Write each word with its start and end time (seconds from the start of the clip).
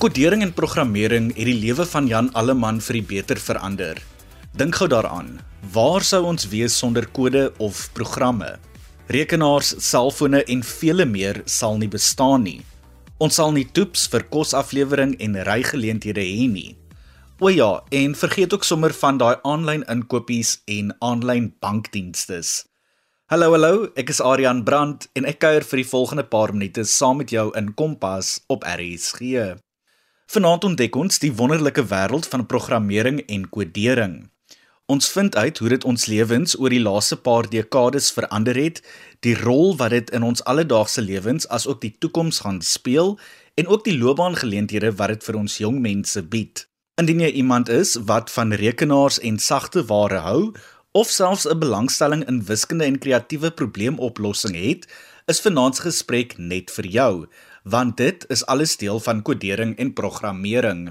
Kodering 0.00 0.40
en 0.40 0.52
programmering 0.56 1.26
het 1.36 1.44
die 1.44 1.58
lewe 1.60 1.84
van 1.84 2.06
Jan 2.08 2.30
Alleman 2.32 2.78
vir 2.80 2.96
die 2.96 3.02
beter 3.04 3.36
verander. 3.36 3.98
Dink 4.56 4.78
gou 4.80 4.88
daaraan. 4.88 5.28
Waar 5.74 6.00
sou 6.00 6.22
ons 6.24 6.48
wees 6.48 6.72
sonder 6.72 7.04
kode 7.04 7.50
of 7.60 7.82
programme? 7.92 8.48
Rekenaars, 9.12 9.74
selfone 9.76 10.40
en 10.40 10.64
vele 10.64 11.04
meer 11.04 11.42
sal 11.44 11.76
nie 11.76 11.90
bestaan 11.92 12.48
nie. 12.48 12.62
Ons 13.20 13.36
sal 13.42 13.52
nie 13.52 13.66
toeps 13.68 14.08
vir 14.08 14.24
kosaflewering 14.32 15.18
en 15.20 15.36
rygeleenthede 15.44 16.24
hê 16.24 16.48
nie. 16.48 16.78
O 17.36 17.52
ja, 17.52 17.84
en 17.92 18.16
vergeet 18.16 18.56
ook 18.56 18.64
sommer 18.64 18.96
van 18.96 19.20
daai 19.20 19.36
aanlyn 19.44 19.84
inkopies 19.84 20.62
en 20.64 20.94
aanlyn 21.04 21.52
bankdienste. 21.60 22.40
Hallo 23.28 23.52
hallo, 23.52 23.90
ek 24.00 24.16
is 24.16 24.24
Adrian 24.24 24.64
Brandt 24.64 25.10
en 25.12 25.28
ek 25.28 25.44
kuier 25.44 25.60
vir 25.60 25.84
die 25.84 25.90
volgende 25.92 26.24
paar 26.24 26.56
minute 26.56 26.88
saam 26.88 27.20
met 27.20 27.36
jou 27.36 27.50
in 27.52 27.74
Kompas 27.76 28.38
op 28.48 28.64
RSG. 28.64 29.60
Vanaand 30.30 30.62
ontdek 30.62 30.94
ons 30.94 31.18
die 31.18 31.32
wonderlike 31.34 31.82
wêreld 31.90 32.28
van 32.30 32.44
programmering 32.46 33.16
en 33.34 33.48
kodering. 33.50 34.12
Ons 34.86 35.08
vind 35.10 35.34
uit 35.34 35.58
hoe 35.58 35.72
dit 35.72 35.86
ons 35.90 36.04
lewens 36.06 36.54
oor 36.54 36.70
die 36.70 36.82
laaste 36.82 37.16
paar 37.18 37.48
dekades 37.50 38.12
verander 38.14 38.54
het, 38.54 38.78
die 39.26 39.34
rol 39.34 39.74
wat 39.80 39.90
dit 39.90 40.12
in 40.14 40.22
ons 40.22 40.44
alledaagse 40.46 41.02
lewens 41.02 41.48
asook 41.50 41.82
die 41.82 41.90
toekoms 41.98 42.44
gaan 42.46 42.62
speel 42.62 43.16
en 43.58 43.66
ook 43.66 43.82
die 43.88 43.96
loopbaangeleenthede 43.98 44.94
wat 45.02 45.16
dit 45.16 45.26
vir 45.26 45.40
ons 45.42 45.58
jong 45.64 45.82
mense 45.82 46.22
bied. 46.22 46.62
Indien 47.02 47.26
jy 47.26 47.34
iemand 47.42 47.66
is 47.66 47.96
wat 48.06 48.30
van 48.30 48.54
rekenaars 48.54 49.18
en 49.26 49.42
sagte 49.42 49.82
ware 49.90 50.22
hou 50.28 50.52
of 50.94 51.10
selfs 51.10 51.48
'n 51.50 51.58
belangstelling 51.58 52.22
in 52.30 52.44
wiskunde 52.46 52.86
en 52.86 53.02
kreatiewe 53.02 53.50
probleemoplossing 53.50 54.54
het, 54.54 54.86
is 55.26 55.42
vanaand 55.42 55.76
se 55.76 55.82
gesprek 55.82 56.38
net 56.38 56.70
vir 56.70 56.86
jou 56.86 57.26
want 57.62 57.96
dit 57.96 58.24
is 58.28 58.46
alles 58.46 58.76
deel 58.76 59.00
van 59.00 59.22
kodering 59.22 59.76
en 59.76 59.92
programmering. 59.92 60.90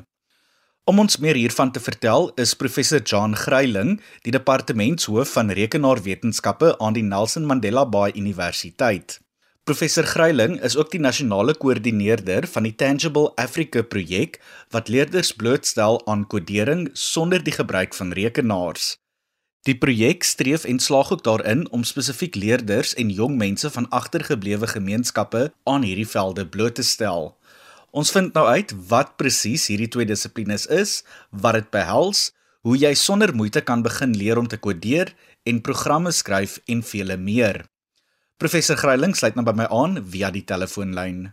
Om 0.90 1.00
ons 1.00 1.20
meer 1.22 1.38
hiervan 1.38 1.72
te 1.72 1.80
vertel, 1.80 2.32
is 2.42 2.56
professor 2.58 3.02
John 3.02 3.36
Gryiling, 3.38 4.00
die 4.26 4.34
departementshoof 4.34 5.36
van 5.38 5.52
rekenaarwetenskappe 5.54 6.72
aan 6.80 6.96
die 6.98 7.06
Nelson 7.06 7.46
Mandela 7.46 7.86
Bay 7.86 8.12
Universiteit. 8.16 9.20
Professor 9.70 10.04
Gryiling 10.04 10.56
is 10.66 10.74
ook 10.78 10.90
die 10.90 11.02
nasionale 11.02 11.54
koördineerder 11.54 12.48
van 12.50 12.66
die 12.66 12.74
Tangible 12.74 13.30
Africa 13.38 13.84
projek 13.86 14.40
wat 14.74 14.90
leerders 14.90 15.30
blootstel 15.38 16.02
aan 16.10 16.26
kodering 16.26 16.88
sonder 16.98 17.44
die 17.44 17.54
gebruik 17.54 17.94
van 17.94 18.16
rekenaars. 18.18 18.96
Die 19.70 19.78
projek 19.78 20.24
streef 20.26 20.64
en 20.66 20.80
slaag 20.82 21.12
ook 21.14 21.22
daarin 21.24 21.68
om 21.70 21.84
spesifiek 21.86 22.34
leerders 22.36 22.96
en 22.98 23.12
jong 23.14 23.36
mense 23.38 23.70
van 23.70 23.86
agtergeblewe 23.94 24.68
gemeenskappe 24.68 25.52
aan 25.70 25.86
hierdie 25.86 26.08
velde 26.10 26.48
bloot 26.48 26.80
te 26.80 26.84
stel. 26.84 27.36
Ons 27.94 28.10
vind 28.16 28.34
nou 28.34 28.48
uit 28.50 28.74
wat 28.90 29.14
presies 29.22 29.68
hierdie 29.70 29.92
twee 29.94 30.10
dissiplines 30.10 30.66
is, 30.74 31.04
wat 31.30 31.60
dit 31.60 31.70
behels, 31.70 32.32
hoe 32.66 32.78
jy 32.82 32.96
sonder 32.98 33.36
moeite 33.36 33.62
kan 33.62 33.86
begin 33.86 34.18
leer 34.18 34.42
om 34.42 34.50
te 34.50 34.58
kodeer 34.58 35.14
en 35.46 35.62
programme 35.62 36.18
skryf 36.18 36.58
en 36.66 36.82
vele 36.82 37.18
meer. 37.18 37.68
Professor 38.42 38.78
Gryiling 38.80 39.14
sluit 39.14 39.38
nou 39.38 39.46
by 39.46 39.54
my 39.54 39.70
aan 39.70 40.02
via 40.02 40.34
die 40.34 40.48
telefoonlyn. 40.50 41.28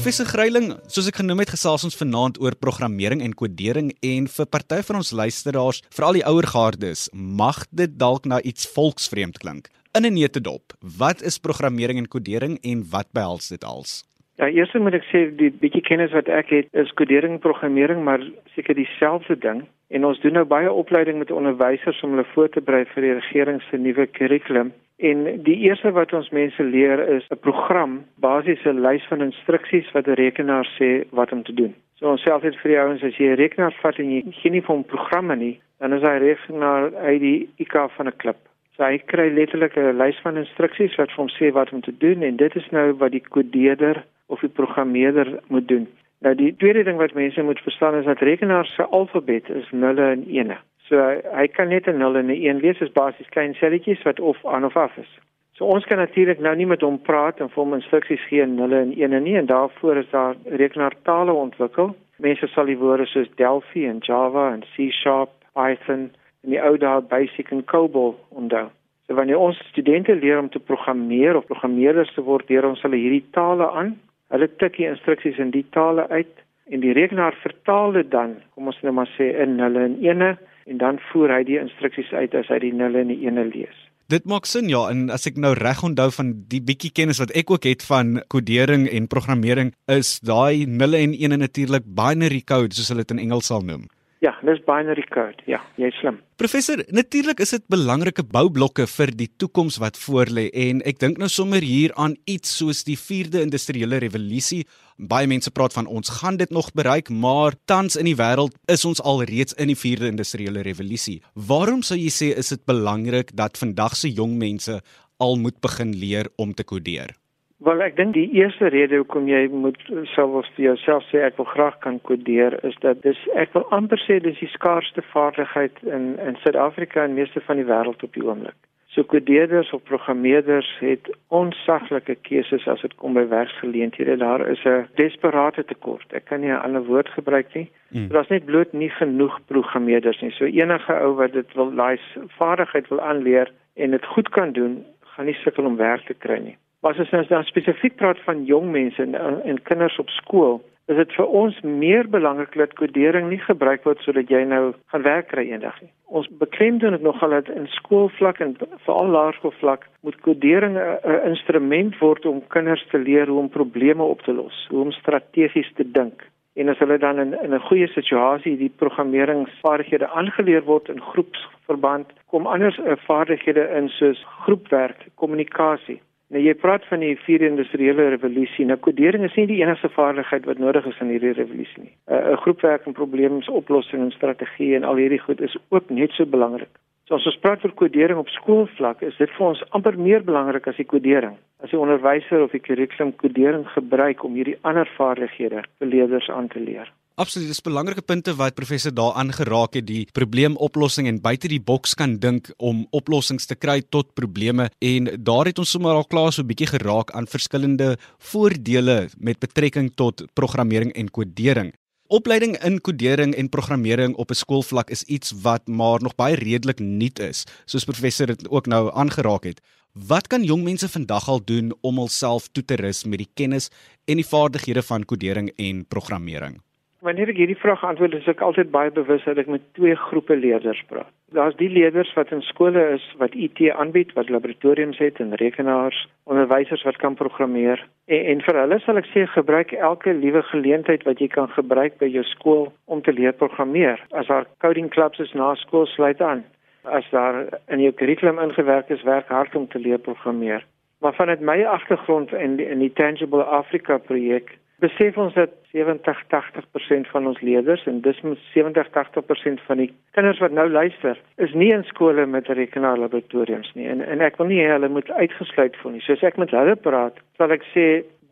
Professor 0.00 0.24
Gryiling, 0.24 0.70
soos 0.88 1.10
ek 1.10 1.18
genoem 1.20 1.42
het, 1.42 1.50
gesels 1.52 1.82
ons 1.84 1.98
vanaand 2.00 2.38
oor 2.40 2.54
programmering 2.56 3.20
en 3.20 3.34
kodering 3.36 3.90
en 4.00 4.28
vir 4.32 4.46
party 4.48 4.78
van 4.88 4.96
ons 5.02 5.10
luisteraars, 5.12 5.82
veral 5.92 6.16
die 6.16 6.22
ouer 6.24 6.48
gaardes, 6.48 7.02
mag 7.12 7.66
dit 7.68 7.98
dalk 8.00 8.24
na 8.24 8.38
iets 8.40 8.64
volksvreemd 8.72 9.36
klink. 9.44 9.68
In 9.92 10.08
'n 10.08 10.16
neutedop, 10.16 10.72
wat 10.80 11.20
is 11.20 11.36
programmering 11.36 11.98
en 12.00 12.08
kodering 12.08 12.56
en 12.64 12.88
wat 12.88 13.12
behels 13.12 13.52
dit 13.52 13.60
als? 13.62 14.00
Ja, 14.40 14.46
eers 14.48 14.72
moet 14.80 14.94
ek 14.96 15.04
sê 15.10 15.20
die 15.36 15.50
bietjie 15.52 15.82
kennis 15.84 16.14
wat 16.16 16.28
ek 16.32 16.48
het 16.54 16.68
is 16.82 16.92
kodering 16.96 17.34
en 17.36 17.42
programmering, 17.44 17.98
maar 18.06 18.22
seker 18.54 18.78
dieselfde 18.78 19.36
ding. 19.36 19.66
En 19.92 20.06
ons 20.08 20.20
doen 20.22 20.32
nou 20.32 20.46
baie 20.48 20.70
opleiding 20.72 21.18
met 21.20 21.34
onderwysers 21.34 22.00
om 22.06 22.14
hulle 22.14 22.24
voor 22.32 22.48
te 22.48 22.62
berei 22.64 22.86
vir 22.94 23.04
die 23.04 23.12
regering 23.18 23.60
se 23.66 23.76
nuwe 23.76 24.06
kurrikulum. 24.16 24.72
En 24.96 25.26
die 25.44 25.58
eerste 25.66 25.92
wat 25.92 26.14
ons 26.16 26.32
mense 26.32 26.64
leer 26.64 27.04
is 27.18 27.28
'n 27.28 27.36
program, 27.44 28.00
basies 28.16 28.64
'n 28.64 28.80
lys 28.80 29.04
van 29.12 29.28
instruksies 29.28 29.92
wat 29.92 30.08
'n 30.08 30.16
rekenaar 30.24 30.66
sê 30.78 31.04
wat 31.10 31.32
om 31.32 31.42
te 31.42 31.52
doen. 31.52 31.74
So 31.98 32.08
ons 32.08 32.22
self 32.22 32.42
het 32.42 32.56
vir 32.56 32.70
die 32.70 32.80
ouens 32.80 33.02
as 33.02 33.16
jy 33.16 33.28
'n 33.28 33.40
rekenaar 33.44 33.76
vat 33.82 33.98
en 33.98 34.10
jy 34.10 34.24
geen 34.40 34.52
nie 34.52 34.64
van 34.64 34.84
programme 34.84 35.36
nie, 35.36 35.60
dan 35.78 35.92
is 35.92 36.02
hy 36.02 36.16
rekenaar 36.16 36.94
uit 36.96 37.20
die 37.20 37.48
IK 37.58 37.90
van 37.96 38.06
'n 38.06 38.16
klip. 38.16 38.49
Hy 38.80 38.96
kry 39.12 39.28
letterlik 39.28 39.76
'n 39.76 39.98
lys 40.00 40.18
van 40.24 40.40
instruksies 40.40 40.94
wat 40.96 41.10
vir 41.12 41.20
hom 41.22 41.28
sê 41.28 41.52
wat 41.52 41.72
om 41.72 41.80
te 41.84 41.92
doen 41.92 42.22
en 42.22 42.36
dit 42.36 42.54
is 42.56 42.68
nou 42.70 42.92
wat 42.92 43.12
die 43.12 43.20
kodeerder 43.34 44.04
of 44.28 44.40
die 44.40 44.48
programmeerder 44.48 45.38
moet 45.48 45.68
doen. 45.68 45.86
Nou 46.20 46.34
die 46.34 46.56
tweede 46.56 46.84
ding 46.84 46.96
wat 46.96 47.12
mense 47.14 47.42
moet 47.42 47.60
verstaan 47.60 47.94
is 47.94 48.04
dat 48.04 48.18
rekenaar 48.18 48.66
se 48.66 48.82
alfabet 48.82 49.50
is 49.50 49.68
nulle 49.70 50.10
en 50.10 50.24
ene. 50.28 50.56
So 50.88 50.96
hy 51.36 51.46
kan 51.46 51.68
net 51.68 51.86
'n 51.88 51.98
0 51.98 52.16
en 52.16 52.26
'n 52.26 52.42
1 52.42 52.60
wees 52.60 52.80
as 52.82 52.92
basies 52.92 53.28
klein 53.28 53.54
selletjies 53.54 54.02
wat 54.02 54.20
of 54.20 54.46
aan 54.46 54.64
of 54.64 54.76
af 54.76 54.96
is. 54.96 55.18
So 55.52 55.64
ons 55.64 55.84
kan 55.84 55.98
natuurlik 55.98 56.38
nou 56.38 56.56
nie 56.56 56.66
met 56.66 56.80
hom 56.80 56.98
praat 57.02 57.40
en 57.40 57.48
vir 57.48 57.62
hom 57.64 57.74
instruksies 57.74 58.24
gee 58.28 58.40
in 58.40 58.54
0 58.54 58.72
en 58.72 58.92
1 58.96 59.22
nie 59.22 59.36
en 59.36 59.46
daarvoor 59.46 59.96
is 59.96 60.10
daar 60.10 60.36
rekenaartale 60.44 61.32
ontwikkel. 61.32 61.96
Mense 62.16 62.46
sal 62.46 62.64
die 62.64 62.78
woorde 62.78 63.06
soos 63.06 63.28
Delphi 63.34 63.86
en 63.86 63.98
Java 63.98 64.52
en 64.52 64.60
C# 64.60 65.28
Python 65.54 66.10
en 66.44 66.54
die 66.54 66.60
ou 66.62 66.76
dae 66.80 67.00
Basic 67.10 67.50
en 67.54 67.64
COBOL 67.64 68.14
onthou. 68.30 68.68
So 69.06 69.18
wanneer 69.18 69.42
ons 69.42 69.58
studente 69.72 70.14
leer 70.14 70.38
om 70.38 70.48
te 70.48 70.62
programmeer 70.62 71.36
of 71.36 71.48
programmeerders 71.50 72.12
te 72.14 72.22
word, 72.22 72.48
leer 72.48 72.68
ons 72.68 72.82
hulle 72.86 73.00
hierdie 73.00 73.24
tale 73.34 73.66
aan. 73.74 73.96
Hulle 74.30 74.46
tik 74.62 74.76
die 74.78 74.86
instruksies 74.86 75.40
in 75.42 75.50
die 75.50 75.66
tale 75.74 76.06
uit 76.08 76.30
en 76.70 76.84
die 76.84 76.94
rekenaar 76.94 77.34
vertaal 77.42 77.96
dit 77.98 78.10
dan, 78.12 78.36
kom 78.54 78.70
ons 78.70 78.78
nou 78.86 78.94
maar 78.94 79.10
sê 79.16 79.32
in 79.42 79.56
0 79.58 79.80
en 79.82 79.96
1 79.98 80.28
en 80.70 80.78
dan 80.78 81.00
voer 81.10 81.34
hy 81.34 81.44
die 81.48 81.58
instruksies 81.58 82.12
uit 82.14 82.34
as 82.38 82.50
hy 82.52 82.60
die 82.62 82.74
nulle 82.76 83.02
en 83.02 83.10
die 83.10 83.18
ene 83.26 83.48
lees. 83.50 83.86
Dit 84.10 84.26
maak 84.26 84.46
sin 84.50 84.70
ja 84.70 84.84
en 84.90 85.04
as 85.14 85.28
ek 85.30 85.36
nou 85.38 85.52
reg 85.58 85.82
onthou 85.86 86.08
van 86.14 86.32
die 86.50 86.62
bietjie 86.66 86.90
kennis 86.94 87.20
wat 87.22 87.34
ek 87.38 87.50
ook 87.50 87.66
het 87.66 87.82
van 87.86 88.18
kodering 88.32 88.88
en 88.90 89.10
programmering 89.10 89.70
is 89.90 90.16
daai 90.26 90.66
nulle 90.66 90.98
en 90.98 91.14
ene 91.14 91.38
natuurlik 91.38 91.86
binary 91.86 92.42
code 92.46 92.74
soos 92.74 92.90
hulle 92.90 93.06
dit 93.06 93.14
in 93.14 93.22
Engels 93.26 93.50
sal 93.50 93.66
noem. 93.66 93.86
Ja, 94.20 94.34
dis 94.44 94.58
binary 94.66 95.06
code. 95.08 95.40
Ja, 95.48 95.62
jy's 95.80 95.96
slim. 95.96 96.18
Professor, 96.36 96.82
natuurlik 96.92 97.38
is 97.40 97.54
dit 97.54 97.62
belangrike 97.72 98.20
boublokke 98.28 98.84
vir 98.92 99.12
die 99.16 99.30
toekoms 99.40 99.78
wat 99.80 99.96
voorlê 99.96 100.50
en 100.66 100.82
ek 100.88 100.98
dink 101.00 101.16
nou 101.20 101.28
sommer 101.32 101.64
hier 101.64 101.94
aan 101.96 102.18
iets 102.28 102.52
soos 102.58 102.82
die 102.84 102.98
4de 103.00 103.40
industriële 103.46 103.96
revolusie. 104.04 104.66
Baie 105.00 105.30
mense 105.30 105.48
praat 105.56 105.72
van 105.72 105.88
ons 105.88 106.12
gaan 106.18 106.36
dit 106.36 106.52
nog 106.52 106.68
bereik, 106.76 107.08
maar 107.08 107.56
tans 107.64 107.96
in 107.96 108.10
die 108.10 108.18
wêreld 108.18 108.52
is 108.68 108.84
ons 108.84 109.00
al 109.00 109.24
reeds 109.24 109.56
in 109.56 109.72
die 109.72 109.78
4de 109.86 110.12
industriële 110.12 110.66
revolusie. 110.68 111.22
Waarom 111.32 111.80
sou 111.80 111.96
jy 111.96 112.12
sê 112.12 112.30
is 112.36 112.52
dit 112.52 112.64
belangrik 112.68 113.32
dat 113.40 113.56
vandag 113.56 113.96
se 113.96 114.12
jong 114.12 114.36
mense 114.36 114.82
al 115.16 115.40
moet 115.40 115.56
begin 115.64 115.96
leer 115.96 116.28
om 116.36 116.52
te 116.52 116.68
kodeer? 116.68 117.16
Wel 117.60 117.82
ek 117.84 117.96
dink 117.96 118.14
die 118.16 118.30
eerste 118.40 118.70
rede 118.72 119.02
hoekom 119.02 119.26
jy 119.28 119.42
moet 119.52 119.82
selfs 120.14 120.48
vir 120.56 120.64
jouself 120.70 121.04
sê 121.10 121.20
ek 121.26 121.36
wil 121.36 121.48
graag 121.50 121.74
kan 121.84 121.98
kodeer 122.08 122.54
is 122.64 122.76
dat 122.80 123.02
dis 123.04 123.20
ek 123.42 123.52
wil 123.52 123.66
amper 123.76 124.00
sê 124.00 124.16
dis 124.24 124.38
die 124.40 124.48
skaarsste 124.48 125.04
vaardigheid 125.10 125.82
in 125.84 126.14
in 126.24 126.38
Suid-Afrika 126.40 127.04
en 127.04 127.18
meeste 127.18 127.42
van 127.48 127.60
die 127.60 127.66
wêreld 127.68 128.06
op 128.06 128.16
die 128.16 128.24
oomblik. 128.24 128.56
So 128.94 129.04
kodeerders 129.04 129.72
of 129.76 129.82
programmeerders 129.90 130.70
het 130.80 131.10
onsaglike 131.28 132.16
keuses 132.30 132.64
as 132.68 132.80
dit 132.82 132.94
kom 133.02 133.14
by 133.14 133.26
werksgeleenthede. 133.28 134.16
Daar 134.24 134.46
is 134.48 134.64
'n 134.64 134.88
desperate 134.96 135.64
tekort. 135.64 136.16
Ek 136.16 136.24
kan 136.24 136.40
nie 136.40 136.50
'n 136.50 136.64
ander 136.64 136.84
woord 136.84 137.08
gebruik 137.08 137.54
nie. 137.54 137.68
Mm. 137.92 138.08
Daar's 138.08 138.32
net 138.32 138.44
bloot 138.44 138.72
nie 138.72 138.90
genoeg 138.90 139.38
programmeerders 139.46 140.20
nie. 140.20 140.30
So 140.30 140.44
enige 140.44 140.94
ou 141.02 141.14
wat 141.14 141.32
dit 141.32 141.54
wil 141.54 141.70
daai 141.74 142.00
vaardigheid 142.38 142.88
wil 142.88 143.00
aanleer 143.00 143.52
en 143.76 143.90
dit 143.90 144.06
goed 144.06 144.28
kan 144.28 144.52
doen, 144.52 144.84
gaan 145.00 145.26
nie 145.26 145.38
sukkel 145.44 145.64
om 145.64 145.76
werk 145.76 146.06
te 146.06 146.14
kry 146.14 146.38
nie. 146.38 146.56
Maar 146.80 146.96
as 146.96 147.12
ons 147.12 147.28
nou 147.28 147.42
spesifiek 147.44 147.96
praat 148.00 148.20
van 148.24 148.44
jong 148.48 148.70
mense 148.72 149.02
en, 149.02 149.14
en 149.44 149.62
kinders 149.68 149.98
op 150.00 150.08
skool, 150.08 150.62
is 150.90 150.96
dit 150.96 151.12
vir 151.14 151.34
ons 151.40 151.58
meer 151.62 152.08
belangrik 152.10 152.56
dat 152.58 152.72
kodering 152.78 153.28
nie 153.30 153.40
gebruik 153.44 153.84
word 153.86 154.00
sodat 154.02 154.32
jy 154.32 154.40
nou 154.48 154.72
gaan 154.92 155.04
werk 155.04 155.28
kry 155.30 155.44
eendag 155.50 155.76
nie. 155.84 155.92
Ons 156.08 156.26
beklemtoon 156.40 156.96
dit 156.96 157.04
nogal 157.06 157.36
dat 157.36 157.52
in 157.52 157.68
skoolvlak 157.76 158.40
en 158.42 158.56
veral 158.86 159.12
laerskoolvlak 159.14 159.86
moet 160.08 160.18
kodering 160.26 160.80
'n 160.80 161.20
instrument 161.28 162.00
word 162.00 162.26
om 162.26 162.42
kinders 162.56 162.84
te 162.90 162.98
leer 162.98 163.28
hoe 163.28 163.38
om 163.44 163.52
probleme 163.60 164.02
op 164.02 164.22
te 164.22 164.32
los, 164.32 164.66
hoe 164.70 164.82
om 164.88 164.92
strategies 164.92 165.70
te 165.76 165.84
dink. 165.84 166.26
En 166.56 166.68
as 166.68 166.78
hulle 166.78 166.98
dan 166.98 167.20
in 167.20 167.38
in 167.44 167.54
'n 167.54 167.66
goeie 167.68 167.86
situasie 167.86 168.56
die 168.56 168.72
programmeringsvaardighede 168.76 170.08
aangeleer 170.08 170.64
word 170.64 170.88
in 170.88 171.00
groepsverband, 171.00 172.06
kom 172.26 172.46
anders 172.46 172.78
'n 172.78 172.96
vaardighede 173.06 173.68
in 173.76 173.88
soos 173.88 174.24
groepwerk, 174.42 175.06
kommunikasie 175.14 176.00
Nou 176.30 176.38
jy 176.42 176.52
praat 176.54 176.84
van 176.86 177.02
die 177.02 177.16
vierde 177.18 177.48
industriële 177.50 178.04
revolusie. 178.12 178.64
Nou 178.66 178.76
kodering 178.78 179.24
is 179.26 179.34
nie 179.34 179.48
die 179.50 179.58
enigste 179.64 179.88
vaardigheid 179.90 180.44
wat 180.46 180.60
nodig 180.62 180.86
is 180.86 181.00
in 181.02 181.10
hierdie 181.10 181.32
revolusie 181.34 181.82
nie. 181.82 181.94
'n 182.06 182.20
uh, 182.34 182.36
Groepwerk 182.44 182.86
en 182.86 182.94
probleemsoplossing 182.94 184.02
en 184.04 184.14
strategie 184.14 184.76
en 184.76 184.84
al 184.84 185.02
hierdie 185.02 185.18
goed 185.18 185.40
is 185.40 185.56
ook 185.68 185.90
net 185.90 186.14
so 186.14 186.26
belangrik. 186.26 186.70
So 187.10 187.18
as 187.18 187.26
ons 187.26 187.40
praat 187.42 187.64
oor 187.64 187.74
kodering 187.74 188.18
op 188.22 188.28
skoolvlak, 188.30 189.02
is 189.02 189.16
dit 189.18 189.30
vir 189.36 189.46
ons 189.46 189.64
amper 189.74 189.98
meer 189.98 190.22
belangrik 190.22 190.68
as 190.70 190.76
die 190.78 190.86
kodering. 190.86 191.34
As 191.58 191.70
die 191.74 191.78
onderwyser 191.78 192.44
of 192.44 192.54
die 192.54 192.62
kurrikulum 192.62 193.10
kodering 193.18 193.66
gebruik 193.74 194.22
om 194.24 194.38
hierdie 194.38 194.58
ander 194.62 194.86
vaardighede 194.98 195.64
vir 195.78 195.88
leerders 195.94 196.30
aan 196.30 196.46
te 196.48 196.62
leer. 196.62 196.92
Absoluut, 197.20 197.50
dis 197.52 197.60
belangrike 197.60 198.00
punte 198.00 198.32
wat 198.38 198.54
professor 198.56 198.94
daar 198.96 199.18
aangeraak 199.20 199.74
het, 199.76 199.84
die 199.84 200.06
probleemoplossing 200.16 201.04
en 201.10 201.18
buite 201.20 201.50
die 201.52 201.60
boks 201.60 201.92
kan 202.00 202.14
dink 202.22 202.46
om 202.56 202.86
oplossings 202.96 203.44
te 203.50 203.58
kry 203.60 203.82
tot 203.92 204.14
probleme 204.16 204.70
en 204.80 205.10
daar 205.20 205.50
het 205.50 205.60
ons 205.60 205.74
sommer 205.76 205.98
al 205.98 206.06
klaar 206.08 206.32
so 206.32 206.40
'n 206.40 206.48
bietjie 206.48 206.70
geraak 206.70 207.10
aan 207.12 207.28
verskillende 207.28 207.98
voordele 208.18 209.10
met 209.18 209.38
betrekking 209.38 209.92
tot 209.96 210.24
programmering 210.32 210.92
en 210.96 211.10
kodering. 211.10 211.74
Opleiding 212.08 212.56
in 212.64 212.80
kodering 212.80 213.34
en 213.34 213.48
programmering 213.48 214.16
op 214.16 214.30
'n 214.30 214.40
skoolvlak 214.40 214.90
is 214.90 215.04
iets 215.04 215.32
wat 215.42 215.68
maar 215.68 216.00
nog 216.00 216.14
baie 216.14 216.36
redelik 216.36 216.78
nuut 216.78 217.18
is, 217.18 217.44
soos 217.66 217.84
professor 217.84 218.26
dit 218.26 218.48
ook 218.48 218.66
nou 218.66 218.90
aangeraak 218.94 219.44
het. 219.44 219.60
Wat 219.92 220.26
kan 220.26 220.42
jong 220.42 220.62
mense 220.62 220.88
vandag 220.88 221.28
al 221.28 221.44
doen 221.44 221.74
om 221.82 221.98
hulself 221.98 222.48
toe 222.48 222.64
te 222.64 222.76
rus 222.76 223.04
met 223.04 223.18
die 223.18 223.30
kennis 223.34 223.68
en 224.06 224.16
die 224.16 224.26
vaardighede 224.26 224.82
van 224.82 225.04
kodering 225.04 225.52
en 225.56 225.84
programmering? 225.86 226.69
Wanneer 227.00 227.30
ek 227.32 227.38
hierdie 227.40 227.56
vraag 227.56 227.80
antwoord, 227.88 228.12
is 228.18 228.26
ek 228.28 228.42
altyd 228.44 228.68
baie 228.74 228.90
bewus 228.92 229.22
dat 229.24 229.38
ek 229.40 229.46
met 229.48 229.62
twee 229.78 229.94
groepe 229.96 230.36
leerders 230.36 230.82
praat. 230.90 231.08
Daar's 231.32 231.56
die 231.56 231.70
leerders 231.72 232.10
wat 232.12 232.32
in 232.34 232.42
skole 232.44 232.82
is 232.92 233.06
wat 233.22 233.32
IT 233.32 233.62
aanbied, 233.72 234.12
wat 234.18 234.28
laboratoriums 234.28 235.00
het 235.00 235.16
en 235.24 235.32
rekenaars, 235.40 236.02
onderwysers 236.28 236.84
wat 236.84 237.00
kan 237.00 237.16
programmeer. 237.16 237.80
En, 238.04 238.20
en 238.34 238.44
vir 238.44 238.60
hulle 238.60 238.80
sal 238.84 239.00
ek 239.00 239.08
sê 239.14 239.24
gebruik 239.32 239.72
elke 239.72 240.12
liewe 240.12 240.44
geleentheid 240.50 241.08
wat 241.08 241.24
jy 241.24 241.30
kan 241.32 241.48
gebruik 241.56 241.96
by 242.02 242.10
jou 242.12 242.26
skool 242.34 242.68
om 242.84 243.00
te 243.06 243.16
leer 243.16 243.32
programmeer. 243.32 244.02
As 244.12 244.28
daar 244.28 244.44
coding 244.60 244.92
clubs 244.92 245.24
is 245.24 245.32
na 245.32 245.54
skool, 245.62 245.88
sluit 245.88 246.20
aan. 246.20 246.44
As 246.84 247.08
daar 247.16 247.46
in 247.72 247.80
jou 247.80 247.96
kurrikulum 247.96 248.42
ingewerk 248.44 248.92
is, 248.92 249.08
werk 249.08 249.32
hard 249.32 249.56
om 249.56 249.70
te 249.72 249.80
leer 249.80 250.04
programmeer. 250.04 250.66
Maar 251.00 251.16
vanuit 251.16 251.40
my 251.40 251.62
agtergrond 251.64 252.36
in 252.36 252.60
die, 252.60 252.68
in 252.68 252.84
die 252.84 252.92
Tangible 252.92 253.48
Africa 253.48 253.96
projek 253.96 254.58
besef 254.80 255.18
ons 255.20 255.34
dat 255.34 255.52
70-80% 255.72 257.08
van 257.12 257.26
ons 257.30 257.40
leerders 257.40 257.84
en 257.90 258.00
dis 258.04 258.20
70-80% 258.54 259.62
van 259.66 259.82
die 259.82 259.90
kinders 260.16 260.40
wat 260.42 260.54
nou 260.56 260.66
luister, 260.68 261.18
is 261.36 261.52
nie 261.54 261.70
in 261.74 261.84
skole 261.88 262.26
met 262.26 262.48
rekenaarlaboratoriums 262.48 263.70
nie 263.78 263.88
en 263.92 264.02
en 264.04 264.24
ek 264.26 264.40
wil 264.40 264.50
nie 264.50 264.60
hê 264.62 264.70
hulle 264.72 264.90
moet 264.92 265.10
uitgesluit 265.10 265.76
voel 265.82 265.96
nie. 265.96 266.04
Soos 266.06 266.24
ek 266.26 266.40
met 266.40 266.54
hulle 266.56 266.76
praat, 266.76 267.20
sal 267.38 267.54
ek 267.54 267.66
sê 267.74 267.86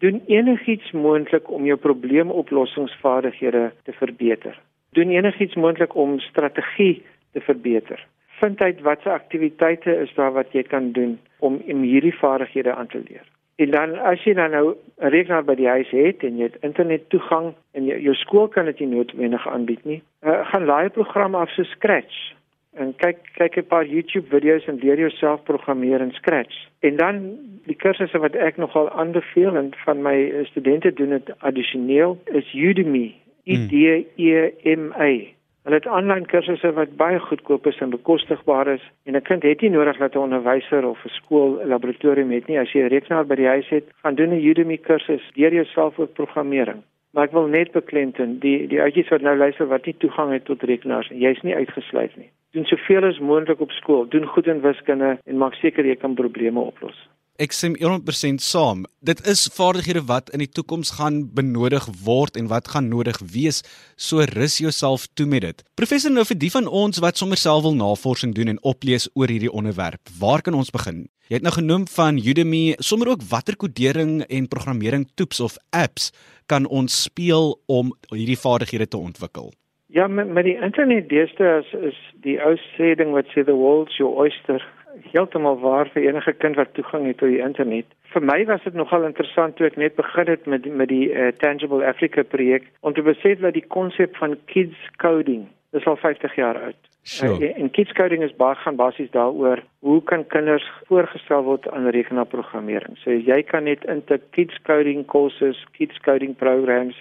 doen 0.04 0.20
enigiets 0.30 0.92
moontlik 0.94 1.50
om 1.50 1.66
jou 1.66 1.78
probleemoplossingsvaardighede 1.86 3.64
te 3.84 3.96
verbeter. 3.98 4.58
Doen 4.96 5.10
enigiets 5.14 5.58
moontlik 5.58 5.96
om 5.96 6.18
strategie 6.22 7.02
te 7.32 7.42
verbeter. 7.44 8.04
Vind 8.38 8.60
uit 8.60 8.80
watse 8.86 9.10
aktiwiteite 9.10 9.96
is 10.04 10.14
daar 10.14 10.32
wat 10.32 10.54
jy 10.54 10.62
kan 10.62 10.92
doen 10.92 11.18
om 11.38 11.58
hierdie 11.66 12.14
vaardighede 12.14 12.74
aan 12.74 12.86
te 12.86 13.02
leer. 13.08 13.26
En 13.58 13.70
dan 13.70 13.98
as 13.98 14.22
jy 14.22 14.34
dan 14.38 14.50
nou 14.50 14.74
'n 15.02 15.10
rekenaar 15.10 15.44
by 15.44 15.54
die 15.54 15.68
huis 15.68 15.90
het 15.90 16.22
en 16.22 16.36
jy 16.36 16.42
het 16.42 16.62
internet 16.62 17.08
toegang 17.10 17.54
en 17.72 17.84
jy, 17.84 17.96
jou 17.98 18.14
skool 18.14 18.48
kan 18.48 18.64
dit 18.64 18.78
nie 18.80 18.88
noodwendig 18.88 19.48
aanbied 19.48 19.84
nie, 19.84 20.02
uh, 20.22 20.46
gaan 20.50 20.64
laai 20.64 20.88
programme 20.88 21.36
af 21.36 21.50
so 21.50 21.62
Scratch 21.62 22.34
en 22.78 22.94
kyk 22.96 23.18
kyk 23.34 23.56
'n 23.56 23.66
paar 23.66 23.86
YouTube 23.86 24.28
video's 24.28 24.66
en 24.66 24.78
leer 24.78 24.98
jouself 24.98 25.42
programmeer 25.42 26.00
in 26.00 26.12
Scratch. 26.12 26.68
En 26.80 26.96
dan 26.96 27.38
die 27.66 27.76
kursusse 27.76 28.18
wat 28.18 28.34
ek 28.34 28.56
nogal 28.56 28.90
aanbeveel 28.90 29.56
en 29.56 29.72
van 29.84 30.02
my 30.02 30.44
studente 30.44 30.92
doen 30.92 31.08
dit 31.08 31.38
addisioneel 31.38 32.18
is 32.24 32.54
Udemy. 32.54 33.14
Hmm. 33.44 33.54
U 33.54 33.66
D 33.66 33.72
E 34.16 34.52
M 34.62 34.92
A. 34.92 35.37
Hulle 35.68 35.82
het 35.82 35.88
aanlyn 35.92 36.24
kursusse 36.24 36.70
wat 36.72 36.94
baie 36.96 37.18
goedkoop 37.20 37.66
is 37.68 37.76
en 37.84 37.90
bekostigbaar 37.92 38.70
is 38.72 38.84
en 39.04 39.16
'n 39.16 39.22
kind 39.22 39.42
het 39.42 39.60
nie 39.60 39.70
nodig 39.70 39.98
dat 39.98 40.14
'n 40.14 40.24
onderwyser 40.26 40.86
of 40.88 41.04
'n 41.04 41.08
skool 41.08 41.60
'n 41.60 41.68
laboratorium 41.68 42.30
het 42.30 42.46
nie. 42.48 42.58
As 42.58 42.72
jy 42.72 42.80
'n 42.80 42.88
rekenaar 42.88 43.26
by 43.26 43.34
die 43.34 43.46
huis 43.46 43.68
het, 43.68 43.84
gaan 44.02 44.14
doen 44.14 44.32
'n 44.32 44.46
Udemy 44.50 44.76
kursus 44.76 45.30
deur 45.34 45.52
jouself 45.52 45.98
oor 45.98 46.06
programmering. 46.06 46.82
Maar 47.12 47.24
ek 47.24 47.32
wil 47.32 47.46
net 47.46 47.72
beklemtoon, 47.72 48.38
die 48.38 48.66
die 48.66 48.80
ouetjies 48.80 49.08
wat 49.08 49.20
nou 49.20 49.36
luister 49.36 49.66
wat 49.66 49.84
nie 49.86 49.96
toegang 49.98 50.32
het 50.32 50.44
tot 50.44 50.62
rekenaars 50.62 51.10
nie, 51.10 51.20
jy's 51.20 51.42
nie 51.42 51.54
uitgesluit 51.54 52.16
nie. 52.16 52.30
Doen 52.52 52.64
soveel 52.64 53.04
as 53.04 53.18
moontlik 53.18 53.60
op 53.60 53.70
skool, 53.70 54.08
doen 54.08 54.26
goed 54.26 54.46
in 54.46 54.60
wiskunde 54.60 55.18
en 55.24 55.36
maak 55.36 55.54
seker 55.54 55.84
jy 55.84 55.96
kan 55.96 56.14
probleme 56.14 56.60
oplos. 56.60 57.08
Ek 57.38 57.52
stem 57.54 57.76
100% 57.78 58.42
saam. 58.42 58.80
Dit 58.98 59.20
is 59.30 59.44
vaardighede 59.54 60.00
wat 60.08 60.32
in 60.34 60.42
die 60.42 60.48
toekoms 60.50 60.96
gaan 60.96 61.20
benodig 61.36 61.84
word 62.02 62.34
en 62.34 62.48
wat 62.50 62.66
gaan 62.72 62.88
nodig 62.90 63.20
wees. 63.22 63.60
So 63.94 64.24
rus 64.26 64.56
jouself 64.58 65.04
toe 65.14 65.26
met 65.30 65.44
dit. 65.46 65.62
Professor 65.78 66.10
nou 66.10 66.24
vir 66.26 66.34
die 66.42 66.50
van 66.50 66.66
ons 66.66 66.98
wat 66.98 67.20
sommer 67.20 67.38
self 67.38 67.62
wil 67.62 67.76
navorsing 67.78 68.32
doen 68.34 68.50
en 68.50 68.58
oplees 68.66 69.06
oor 69.14 69.30
hierdie 69.30 69.52
onderwerp. 69.54 70.10
Waar 70.18 70.42
kan 70.42 70.58
ons 70.58 70.74
begin? 70.74 71.04
Jy 71.30 71.38
het 71.38 71.46
nou 71.46 71.52
genoem 71.54 71.84
van 71.92 72.18
Udemy, 72.18 72.74
sommer 72.82 73.12
ook 73.12 73.22
watter 73.30 73.54
kodering 73.54 74.24
en 74.26 74.50
programmering 74.50 75.06
toeps 75.14 75.38
of 75.38 75.60
apps 75.70 76.10
kan 76.50 76.66
ons 76.66 77.04
speel 77.04 77.54
om 77.70 77.94
hierdie 78.10 78.40
vaardighede 78.40 78.90
te 78.90 78.98
ontwikkel? 78.98 79.52
Ja, 79.94 80.08
met, 80.10 80.26
met 80.26 80.42
die 80.44 80.58
internet 80.58 81.06
deesdae 81.08 81.62
is, 81.62 81.70
is 81.92 82.02
die 82.26 82.34
ou 82.42 82.56
sê 82.74 82.96
ding 82.98 83.14
wat 83.14 83.30
sê 83.30 83.46
the 83.46 83.54
world's 83.54 83.94
your 84.02 84.18
oyster 84.26 84.58
heeltemal 85.12 85.58
waar 85.60 85.90
vir 85.94 86.08
enige 86.08 86.32
kind 86.32 86.56
wat 86.56 86.74
toegang 86.74 87.06
het 87.06 87.18
tot 87.18 87.28
die 87.28 87.42
internet. 87.44 87.86
Vir 88.12 88.24
my 88.24 88.44
was 88.48 88.64
dit 88.64 88.74
nogal 88.74 89.04
interessant 89.04 89.56
toe 89.56 89.66
ek 89.66 89.76
net 89.76 89.96
begin 89.96 90.30
het 90.32 90.46
met 90.46 90.66
met 90.66 90.88
die 90.88 91.08
uh, 91.12 91.28
Tangible 91.42 91.84
Africa 91.86 92.22
projek 92.22 92.68
om 92.80 92.94
te 92.94 93.02
besef 93.02 93.40
dat 93.44 93.54
die 93.54 93.66
konsep 93.66 94.16
van 94.16 94.36
kids 94.46 94.76
coding 94.96 95.48
is 95.72 95.86
al 95.86 95.96
50 95.96 96.34
jaar 96.34 96.60
oud. 96.68 96.78
Sure. 97.02 97.38
Uh, 97.40 97.58
en 97.60 97.70
kids 97.70 97.92
coding 97.92 98.22
is 98.22 98.36
baie 98.36 98.56
gaan 98.62 98.76
basies 98.76 99.10
daaroor 99.10 99.62
hoe 99.80 100.02
kan 100.02 100.26
kinders 100.26 100.64
voorgestel 100.88 101.44
word 101.44 101.68
aan 101.72 101.88
rekenaarprogrammering. 101.96 102.96
So 103.04 103.12
jy 103.12 103.42
kan 103.42 103.64
net 103.64 103.84
intik 103.84 104.30
kids 104.36 104.56
coding 104.68 105.04
courses, 105.06 105.60
kids 105.76 106.00
coding 106.04 106.36
programs, 106.36 106.96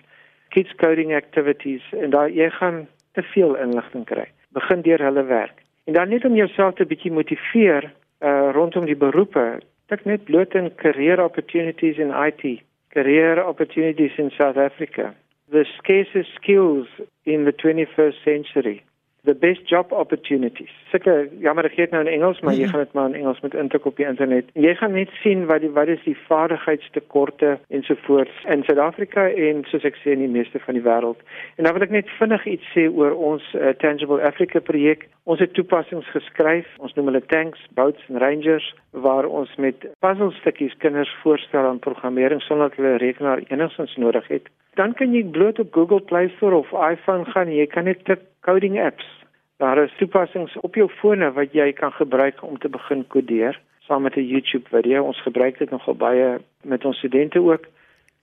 kids 0.56 0.76
coding 0.80 1.16
activities 1.16 1.84
en 1.92 2.16
daar 2.16 2.32
jy 2.32 2.50
gaan 2.60 2.86
te 3.14 3.24
veel 3.34 3.56
inligting 3.56 4.06
kry. 4.06 4.28
Begin 4.56 4.84
deur 4.86 5.04
hulle 5.04 5.24
werk. 5.28 5.67
En 5.88 5.94
dan 5.94 6.10
net 6.10 6.26
om 6.26 6.36
jouself 6.36 6.80
'n 6.80 6.88
bietjie 6.88 7.12
motiveer 7.12 7.94
uh 8.20 8.50
rondom 8.52 8.86
die 8.86 8.96
beroepe. 8.96 9.62
Ek 9.88 10.06
net 10.06 10.24
bloot 10.24 10.54
in 10.54 10.76
career 10.76 11.24
opportunities 11.24 11.98
in 11.98 12.12
IT, 12.12 12.62
career 12.90 13.46
opportunities 13.46 14.18
in 14.18 14.30
South 14.30 14.58
Africa. 14.58 15.14
The 15.50 15.64
scarcest 15.64 16.34
skills 16.34 16.88
in 17.24 17.44
the 17.44 17.54
21st 17.54 18.24
century 18.24 18.84
the 19.28 19.36
best 19.36 19.68
job 19.68 19.92
opportunities. 19.92 20.72
Seker 20.92 21.28
jammer 21.44 21.68
ek 21.68 21.76
gee 21.76 21.86
dit 21.86 21.94
nou 21.96 22.02
in 22.06 22.12
Engels, 22.12 22.40
maar 22.42 22.56
jy 22.56 22.64
mhm. 22.66 22.72
gaan 22.74 22.86
dit 22.86 22.94
maar 22.96 23.10
in 23.12 23.18
Engels 23.20 23.42
met 23.44 23.58
intik 23.60 23.86
op 23.90 24.00
die 24.00 24.08
internet. 24.08 24.48
Jy 24.56 24.74
gaan 24.80 24.96
net 24.96 25.12
sien 25.22 25.46
wat 25.52 25.62
die 25.66 25.72
wat 25.76 25.92
is 25.92 26.04
die 26.06 26.16
vaardigheidstekorte 26.30 27.58
ensovoorts 27.76 28.46
in 28.56 28.64
Suid-Afrika 28.64 29.28
en 29.48 29.66
soos 29.72 29.88
ek 29.88 30.00
sê 30.00 30.16
in 30.16 30.24
die 30.24 30.32
meeste 30.32 30.62
van 30.64 30.80
die 30.80 30.86
wêreld. 30.86 31.20
En 31.60 31.68
dan 31.68 31.76
wil 31.76 31.88
ek 31.88 31.96
net 31.98 32.14
vinnig 32.22 32.48
iets 32.54 32.72
sê 32.76 32.88
oor 32.88 33.18
ons 33.32 33.44
uh, 33.54 33.74
Tangible 33.84 34.24
Africa 34.24 34.64
projek. 34.64 35.10
Ons 35.28 35.44
het 35.44 35.52
toepassings 35.60 36.08
geskryf. 36.16 36.70
Ons 36.80 36.96
noem 36.96 37.12
hulle 37.12 37.24
tanks, 37.28 37.60
boats 37.76 38.08
en 38.08 38.22
rangers 38.24 38.72
waar 38.96 39.28
ons 39.28 39.52
met 39.60 39.90
puzzelstukkies 40.06 40.78
kinders 40.84 41.12
voorstel 41.24 41.68
aan 41.68 41.84
programmering 41.84 42.40
sonder 42.48 42.72
dat 42.72 42.80
hulle 42.80 42.96
rekenaar 43.04 43.44
enigstens 43.52 44.00
nodig 44.00 44.32
het. 44.32 44.48
Dan 44.80 44.94
kan 44.96 45.12
jy 45.12 45.26
bloot 45.26 45.60
op 45.60 45.74
Google 45.74 46.02
Play 46.06 46.32
Store 46.38 46.56
of 46.56 46.72
iPhone 46.72 47.26
gaan. 47.34 47.52
Jy 47.52 47.68
kan 47.68 47.90
net 47.90 48.06
tik 48.06 48.24
coding 48.48 48.78
apps 48.80 49.17
Daar 49.58 49.84
is 49.84 49.94
toepassings 49.98 50.54
op 50.62 50.76
jou 50.78 50.86
fone 51.00 51.32
wat 51.34 51.54
jy 51.58 51.72
kan 51.74 51.92
gebruik 51.98 52.44
om 52.46 52.60
te 52.62 52.70
begin 52.70 53.02
kodeer 53.10 53.58
saam 53.88 54.04
met 54.06 54.16
'n 54.16 54.30
YouTube 54.34 54.70
video. 54.70 55.04
Ons 55.04 55.22
gebruik 55.22 55.58
dit 55.58 55.70
nogal 55.70 55.96
baie 55.96 56.38
met 56.62 56.86
ons 56.86 56.98
studente 56.98 57.40
ook. 57.42 57.64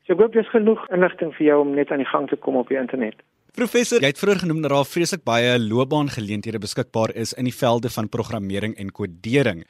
So 0.04 0.12
ek 0.12 0.18
hoop 0.20 0.32
dis 0.32 0.48
genoeg 0.48 0.88
inligting 0.90 1.34
vir 1.34 1.46
jou 1.46 1.60
om 1.60 1.74
net 1.74 1.90
aan 1.90 1.98
die 1.98 2.12
gang 2.12 2.28
te 2.28 2.36
kom 2.36 2.56
op 2.56 2.68
die 2.68 2.78
internet. 2.78 3.14
Professor, 3.54 4.00
jy 4.00 4.06
het 4.06 4.18
vroeër 4.18 4.38
genoem 4.38 4.62
dat 4.62 4.70
daar 4.70 4.84
vreeslik 4.84 5.24
baie 5.24 5.58
loopbaangeleenthede 5.58 6.58
beskikbaar 6.58 7.14
is 7.14 7.32
in 7.32 7.44
die 7.44 7.58
velde 7.62 7.90
van 7.90 8.08
programmering 8.08 8.76
en 8.76 8.92
kodering. 8.92 9.64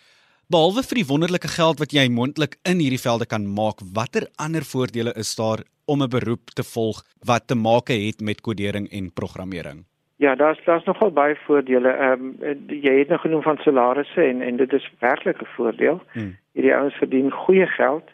Behalwe 0.49 0.83
vir 0.83 0.95
die 0.95 1.07
wonderlike 1.07 1.49
geld 1.49 1.79
wat 1.79 1.93
jy 1.93 2.09
moontlik 2.09 2.57
in 2.63 2.79
hierdie 2.79 3.01
velde 3.01 3.27
kan 3.27 3.47
maak, 3.47 3.81
watter 3.95 4.29
ander 4.37 4.63
voordele 4.63 5.13
is 5.17 5.35
daar 5.35 5.65
om 5.87 6.03
'n 6.03 6.09
beroep 6.09 6.51
te 6.51 6.63
volg 6.63 7.05
wat 7.25 7.47
te 7.47 7.55
maak 7.55 7.89
het 7.89 8.21
met 8.21 8.41
kodering 8.41 8.91
en 8.91 9.13
programmering? 9.13 9.85
Ja, 10.17 10.35
daar's 10.35 10.65
daar's 10.65 10.85
nogal 10.85 11.11
baie 11.11 11.37
voordele. 11.37 11.89
Ehm 11.89 12.35
um, 12.41 12.65
jy 12.67 12.99
het 12.99 13.09
nog 13.09 13.21
genoem 13.21 13.43
van 13.43 13.57
salarisse 13.57 14.23
en 14.23 14.43
en 14.43 14.57
dit 14.57 14.73
is 14.73 14.91
werklik 14.99 15.41
'n 15.41 15.55
voordeel. 15.57 16.03
Hmm. 16.13 16.37
Hierdie 16.53 16.75
ouens 16.75 16.95
verdien 16.95 17.31
goeie 17.31 17.67
geld 17.67 18.05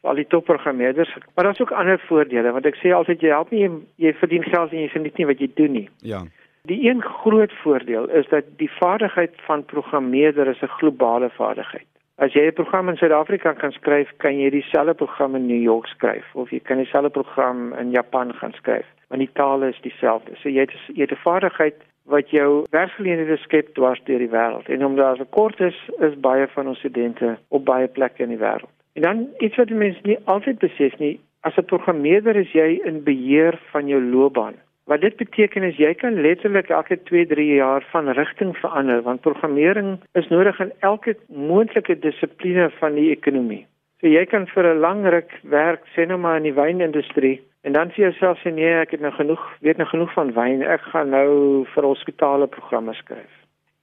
vir 0.00 0.10
al 0.10 0.14
die 0.14 0.26
topprogrammeerders. 0.26 1.16
Maar 1.34 1.44
daar's 1.44 1.60
ook 1.60 1.70
ander 1.70 1.98
voordele 1.98 2.52
want 2.52 2.66
ek 2.66 2.76
sê 2.76 2.92
altyd 2.92 3.20
jy 3.20 3.28
help 3.28 3.50
nie 3.50 3.60
jy, 3.60 3.70
jy 3.96 4.12
verdien 4.14 4.42
geld 4.42 4.72
en 4.72 4.78
jy 4.78 4.88
geniet 4.88 5.16
nie 5.16 5.26
wat 5.26 5.38
jy 5.38 5.50
doen 5.54 5.72
nie. 5.72 5.88
Ja. 5.98 6.22
Die 6.62 6.88
een 6.88 7.02
groot 7.02 7.52
voordeel 7.62 8.08
is 8.08 8.28
dat 8.28 8.44
die 8.56 8.70
vaardigheid 8.70 9.32
van 9.46 9.64
programmeerder 9.64 10.46
is 10.46 10.62
'n 10.62 10.76
globale 10.78 11.30
vaardigheid. 11.30 11.86
As 12.16 12.32
jy 12.32 12.46
'n 12.46 12.52
program 12.52 12.88
in 12.88 12.96
Suid-Afrika 12.96 13.52
kan 13.52 13.72
skryf, 13.72 14.08
kan 14.16 14.38
jy 14.38 14.50
dieselfde 14.50 14.94
program 14.94 15.34
in 15.34 15.46
New 15.46 15.62
York 15.62 15.86
skryf 15.86 16.24
of 16.34 16.50
jy 16.50 16.60
kan 16.60 16.76
dieselfde 16.76 17.10
program 17.10 17.72
in 17.72 17.90
Japan 17.90 18.34
gaan 18.34 18.52
skryf 18.52 18.86
want 19.08 19.20
die 19.20 19.32
taal 19.32 19.62
is 19.62 19.80
dieselfde. 19.82 20.34
So 20.42 20.48
jy 20.48 20.64
het 20.66 20.72
jy 20.94 21.02
het 21.06 21.12
'n 21.12 21.24
vaardigheid 21.26 21.74
wat 22.04 22.30
jou 22.30 22.64
werksgeleenthede 22.70 23.36
skep 23.36 23.74
dwars 23.74 24.00
deur 24.04 24.18
die 24.18 24.28
wêreld. 24.28 24.68
En 24.68 24.84
omdat 24.84 25.04
daar 25.04 25.26
'n 25.26 25.30
kort 25.30 25.60
is, 25.60 25.78
is 25.98 26.20
baie 26.20 26.46
van 26.48 26.68
ons 26.68 26.78
studente 26.78 27.38
op 27.48 27.64
baie 27.64 27.88
plekke 27.88 28.22
in 28.22 28.28
die 28.28 28.38
wêreld. 28.38 28.70
En 28.92 29.02
dan 29.02 29.28
iets 29.38 29.56
wat 29.56 29.70
mense 29.70 30.00
nie 30.02 30.18
altyd 30.24 30.58
besef 30.58 30.98
nie, 30.98 31.20
as 31.40 31.56
'n 31.56 31.64
programmeerder 31.64 32.36
is 32.36 32.52
jy 32.52 32.80
in 32.84 33.02
beheer 33.02 33.58
van 33.70 33.86
jou 33.86 34.02
loopbaan. 34.02 34.54
Wat 34.84 35.00
dit 35.00 35.16
beteken 35.16 35.64
is 35.64 35.78
jy 35.80 35.94
kan 35.96 36.20
letterlik 36.20 36.68
elke 36.68 36.98
2-3 37.08 37.44
jaar 37.56 37.84
van 37.92 38.08
rigting 38.18 38.52
verander 38.56 39.00
want 39.02 39.20
programmering 39.24 39.94
is 40.12 40.28
nodig 40.28 40.58
in 40.60 40.72
elke 40.78 41.14
moontlike 41.28 41.96
dissipline 41.98 42.66
van 42.80 42.98
die 42.98 43.08
ekonomie. 43.14 43.62
So 44.00 44.12
jy 44.12 44.24
kan 44.28 44.44
vir 44.46 44.68
'n 44.74 44.80
lang 44.84 45.06
ruk 45.08 45.32
werk 45.42 45.88
sê 45.94 46.04
nou 46.06 46.18
maar 46.18 46.36
in 46.36 46.50
die 46.50 46.60
wynindustrie 46.60 47.40
en 47.62 47.72
dan 47.72 47.88
sê 47.90 48.04
jouself 48.04 48.38
sê 48.42 48.52
nee, 48.52 48.74
ek 48.80 48.90
het 48.90 49.00
nou 49.00 49.12
genoeg, 49.12 49.40
weet 49.60 49.76
nou 49.76 49.88
genoeg 49.88 50.12
van 50.12 50.32
wyn. 50.32 50.62
Ek 50.62 50.80
gaan 50.92 51.10
nou 51.10 51.64
vir 51.74 51.84
hospitale 51.84 52.46
programme 52.46 52.94
skryf. 52.94 53.32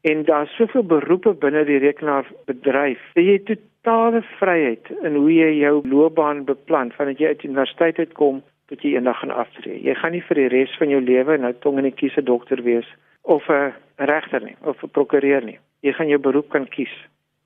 En 0.01 0.23
daar's 0.23 0.55
soveel 0.55 0.83
beroepe 0.83 1.33
binne 1.33 1.65
die 1.65 1.77
rekenaarbedryf. 1.77 3.01
Jy 3.13 3.31
het 3.31 3.45
totale 3.45 4.21
vryheid 4.37 4.85
in 5.01 5.15
hoe 5.15 5.33
jy 5.33 5.51
jou 5.65 5.81
loopbaan 5.87 6.45
beplan 6.45 6.91
vandat 6.91 7.17
jy 7.17 7.27
uit 7.27 7.43
universiteit 7.43 7.97
uitkom 7.97 8.43
tot 8.71 8.83
jy 8.85 8.95
eendag 8.95 9.19
gaan 9.19 9.33
aftree. 9.35 9.81
Jy 9.83 9.95
gaan 9.99 10.13
nie 10.15 10.23
vir 10.23 10.39
die 10.39 10.49
res 10.53 10.75
van 10.79 10.91
jou 10.93 11.01
lewe 11.03 11.37
nou 11.37 11.51
tong 11.63 11.81
in 11.81 11.89
die 11.89 11.97
kiese 12.01 12.23
dokter 12.23 12.63
wees 12.63 12.87
of 13.23 13.49
'n 13.49 13.73
regter 14.11 14.41
nie 14.41 14.55
of 14.63 14.83
'n 14.83 14.95
prokureur 14.95 15.43
nie. 15.43 15.59
Jy 15.81 15.93
gaan 15.93 16.07
jou 16.07 16.19
beroep 16.19 16.49
kan 16.49 16.67
kies. 16.67 16.93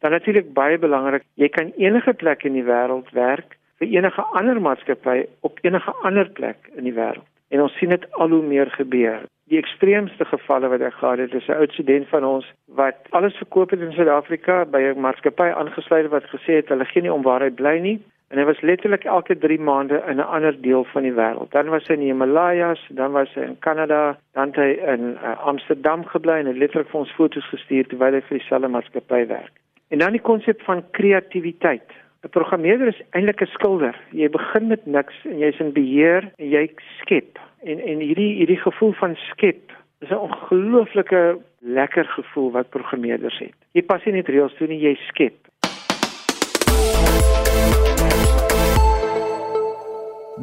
Dan 0.02 0.12
natuurlik 0.12 0.54
baie 0.54 0.78
belangrik, 0.78 1.24
jy 1.36 1.50
kan 1.50 1.72
enige 1.78 2.14
plek 2.14 2.44
in 2.44 2.54
die 2.54 2.64
wêreld 2.64 3.10
werk 3.12 3.58
vir 3.80 3.88
enige 3.88 4.22
ander 4.22 4.62
maatskappy 4.62 5.26
op 5.42 5.60
enige 5.62 5.92
ander 6.04 6.30
plek 6.30 6.58
in 6.78 6.84
die 6.84 6.94
wêreld. 6.94 7.26
En 7.50 7.62
ons 7.62 7.78
sien 7.78 7.90
dit 7.90 8.12
al 8.12 8.30
hoe 8.30 8.44
meer 8.44 8.70
gebeur. 8.72 9.22
Die 9.50 9.58
ekstreemste 9.58 10.26
gevalle 10.26 10.68
wat 10.68 10.82
ek 10.82 10.94
gehad 10.94 11.18
het, 11.18 11.34
is 11.34 11.48
'n 11.48 11.60
oud 11.62 11.72
student 11.72 12.08
van 12.08 12.24
ons 12.24 12.46
wat 12.68 12.96
alles 13.10 13.36
verkoop 13.38 13.70
het 13.70 13.80
in 13.80 13.92
Suid-Afrika 13.92 14.66
by 14.66 14.82
'n 14.82 15.00
maatskappy 15.00 15.50
aangesluit 15.54 16.10
wat 16.10 16.24
gesê 16.24 16.54
het 16.62 16.70
hulle 16.70 16.86
gee 16.86 17.02
nie 17.02 17.14
om 17.14 17.22
waar 17.22 17.42
hy 17.42 17.50
bly 17.50 17.80
nie 17.80 18.00
En 18.28 18.38
hy 18.38 18.46
was 18.46 18.62
letterlik 18.62 19.04
elke 19.04 19.38
3 19.38 19.60
maande 19.60 20.04
in 20.08 20.18
'n 20.18 20.30
ander 20.36 20.62
deel 20.62 20.84
van 20.84 21.02
die 21.02 21.14
wêreld. 21.14 21.52
Dan 21.52 21.70
was 21.70 21.88
hy 21.88 21.94
in 21.94 22.00
die 22.00 22.12
Himalajas, 22.12 22.82
dan 22.90 23.12
was 23.12 23.34
hy 23.34 23.42
in 23.42 23.60
Kanada, 23.60 24.18
dan 24.34 24.48
het 24.48 24.56
hy 24.56 24.72
in 24.94 25.18
uh, 25.22 25.38
Amsterdam 25.46 26.06
gebly 26.06 26.40
en 26.40 26.46
het 26.46 26.58
letterlik 26.58 26.90
vir 26.90 27.00
ons 27.00 27.14
foto's 27.14 27.50
gestuur 27.50 27.86
terwyl 27.88 28.14
hy 28.14 28.22
vir 28.22 28.38
dieselfde 28.38 28.68
maatskappy 28.68 29.28
werk. 29.28 29.54
En 29.90 29.98
dan 30.00 30.12
die 30.12 30.22
konsep 30.22 30.62
van 30.62 30.84
kreatiwiteit. 30.92 31.92
'n 32.26 32.30
Programmeerder 32.30 32.88
is 32.88 33.02
eintlik 33.12 33.42
'n 33.42 33.54
skilder. 33.54 33.96
Jy 34.12 34.30
begin 34.30 34.68
met 34.68 34.86
niks 34.86 35.16
en 35.26 35.38
jy's 35.38 35.60
in 35.60 35.74
beheer 35.74 36.32
en 36.38 36.50
jy 36.50 36.70
skep. 37.02 37.40
En 37.64 37.80
en 37.80 38.00
hierdie 38.00 38.34
hierdie 38.40 38.62
gevoel 38.62 38.94
van 38.94 39.16
skep 39.16 39.72
is 40.02 40.10
'n 40.10 40.26
ongelooflike 40.28 41.38
lekker 41.60 42.06
gevoel 42.06 42.52
wat 42.52 42.70
programmeerders 42.70 43.38
het. 43.38 43.54
Jy 43.72 43.84
pas 43.84 44.04
nie 44.06 44.14
net 44.14 44.28
reëls 44.28 44.56
toe 44.58 44.68
nie, 44.68 44.80
jy 44.80 44.96
skep. 44.96 45.36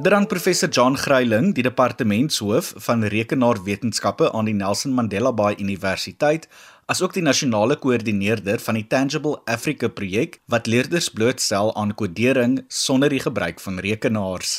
Drank 0.01 0.31
professor 0.31 0.71
John 0.71 0.97
Greiling, 0.97 1.51
die 1.53 1.63
departementshoof 1.67 2.71
van 2.81 3.03
rekenaarwetenskappe 3.13 4.31
aan 4.33 4.47
die 4.49 4.55
Nelson 4.57 4.95
Mandela 4.97 5.35
Bay 5.37 5.53
Universiteit, 5.61 6.47
asook 6.89 7.13
die 7.13 7.23
nasionale 7.23 7.77
koördineerder 7.77 8.63
van 8.65 8.79
die 8.81 8.87
Tangible 8.89 9.43
Africa 9.45 9.91
projek 9.93 10.39
wat 10.49 10.71
leerders 10.73 11.11
blootstel 11.13 11.75
aan 11.77 11.93
kodering 11.93 12.63
sonder 12.73 13.13
die 13.13 13.21
gebruik 13.21 13.61
van 13.61 13.83
rekenaars. 13.85 14.55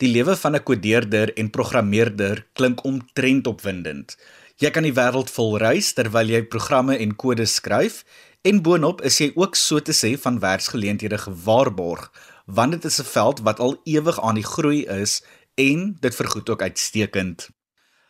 Die 0.00 0.08
lewe 0.08 0.32
van 0.36 0.56
'n 0.56 0.64
kodeerder 0.64 1.34
en 1.36 1.50
programmeerder 1.50 2.46
klink 2.54 2.84
omtrent 2.84 3.46
opwindend. 3.46 4.16
Jy 4.56 4.70
kan 4.70 4.82
die 4.82 4.96
wêreld 4.96 5.28
vol 5.30 5.58
reis 5.58 5.92
terwyl 5.92 6.28
jy 6.28 6.42
programme 6.42 6.96
en 6.96 7.16
kode 7.16 7.44
skryf 7.44 8.04
en 8.42 8.62
boonop 8.62 9.02
is 9.02 9.18
jy 9.20 9.32
ook 9.34 9.56
so 9.56 9.78
te 9.80 9.92
sê 9.92 10.16
van 10.16 10.40
werksgeleenthede 10.40 11.18
gewaarborg 11.18 12.10
want 12.54 12.72
dit 12.72 12.84
is 12.84 13.00
'n 13.00 13.04
veld 13.04 13.40
wat 13.40 13.58
al 13.58 13.80
ewig 13.84 14.20
aan 14.20 14.34
die 14.34 14.50
groei 14.54 14.84
is 14.84 15.22
en 15.54 15.96
dit 16.00 16.14
vergoed 16.14 16.50
ook 16.50 16.62
uitstekend. 16.62 17.48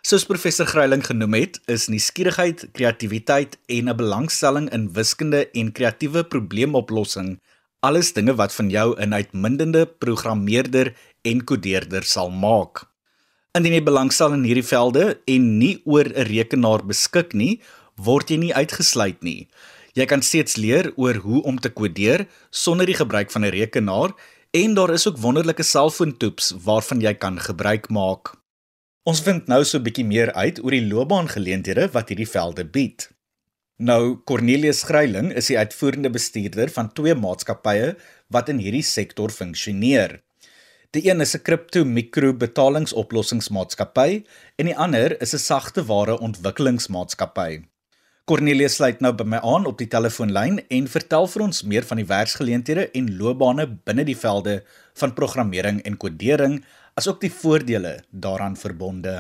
Soos 0.03 0.25
professor 0.25 0.67
Greiling 0.67 1.07
genoem 1.07 1.35
het, 1.35 1.61
is 1.67 1.89
nuuskierigheid, 1.89 2.69
kreatiwiteit 2.73 3.59
en 3.67 3.89
'n 3.89 3.97
belangstelling 3.97 4.71
in 4.71 4.93
wiskunde 4.93 5.51
en 5.51 5.73
kreatiewe 5.73 6.25
probleemoplossing 6.25 7.41
alles 7.81 8.13
dinge 8.13 8.35
wat 8.37 8.53
van 8.55 8.69
jou 8.71 8.95
'n 9.01 9.15
uitmuntende 9.15 9.87
programmeerder 9.87 10.95
en 11.23 11.45
kodeerder 11.45 12.03
sal 12.03 12.31
maak. 12.31 12.89
Indien 13.53 13.73
jy 13.73 13.83
belangstel 13.83 14.33
in 14.33 14.45
hierdie 14.45 14.67
velde 14.67 15.21
en 15.25 15.59
nie 15.59 15.81
oor 15.85 16.05
'n 16.05 16.29
rekenaar 16.29 16.87
beskik 16.87 17.33
nie, 17.33 17.61
word 17.97 18.29
jy 18.31 18.37
nie 18.37 18.55
uitgesluit 18.55 19.23
nie. 19.23 19.49
Jy 19.95 20.07
kan 20.07 20.23
steeds 20.23 20.57
leer 20.57 20.93
oor 20.97 21.15
hoe 21.25 21.43
om 21.43 21.59
te 21.59 21.71
kodeer 21.71 22.27
sonder 22.51 22.87
die 22.87 22.99
gebruik 22.99 23.31
van 23.31 23.45
'n 23.45 23.51
rekenaar 23.51 24.15
en 24.51 24.75
daar 24.75 24.91
is 24.91 25.07
ook 25.07 25.19
wonderlike 25.19 25.63
selfoontoeps 25.63 26.55
waarvan 26.65 27.01
jy 27.01 27.15
kan 27.15 27.41
gebruik 27.41 27.89
maak. 27.89 28.35
Ons 29.03 29.21
vind 29.21 29.47
nou 29.47 29.65
so 29.65 29.79
'n 29.79 29.83
bietjie 29.83 30.05
meer 30.05 30.33
uit 30.33 30.63
oor 30.63 30.71
die 30.71 30.87
loopbaangeleenthede 30.87 31.91
wat 31.93 32.09
hierdie 32.09 32.29
velde 32.29 32.65
bied. 32.65 33.11
Nou 33.79 34.21
Cornelius 34.25 34.83
Greiling 34.83 35.33
is 35.33 35.47
die 35.47 35.59
uitvoerende 35.59 36.11
bestuurder 36.11 36.69
van 36.69 36.93
twee 36.93 37.15
maatskappye 37.15 37.97
wat 38.29 38.49
in 38.49 38.59
hierdie 38.59 38.83
sektor 38.83 39.31
funksioneer. 39.31 40.21
Die 40.91 41.09
een 41.09 41.21
is 41.21 41.35
'n 41.35 41.43
kripto-mikro 41.43 42.35
betalingsoplossingsmaatskappy 42.35 44.25
en 44.57 44.67
die 44.67 44.77
ander 44.77 45.21
is 45.23 45.35
'n 45.35 45.39
sagteware 45.39 46.19
ontwikkelingsmaatskappy. 46.19 47.70
Cornelius 48.31 48.77
sluit 48.79 49.01
nou 49.03 49.11
by 49.19 49.25
my 49.27 49.39
aan 49.43 49.65
op 49.67 49.81
die 49.81 49.89
telefoonlyn 49.91 50.61
en 50.71 50.85
vertel 50.87 51.25
vir 51.33 51.43
ons 51.43 51.65
meer 51.67 51.83
van 51.89 51.99
die 51.99 52.07
werksgeleenthede 52.07 52.85
en 52.95 53.09
loopbane 53.19 53.65
binne 53.89 54.05
die 54.07 54.15
velde 54.15 54.61
van 55.01 55.17
programmering 55.17 55.81
en 55.83 55.97
kodering, 55.99 56.61
asook 56.95 57.19
die 57.25 57.33
voordele 57.41 57.97
daaraan 58.15 58.55
verbonde. 58.61 59.17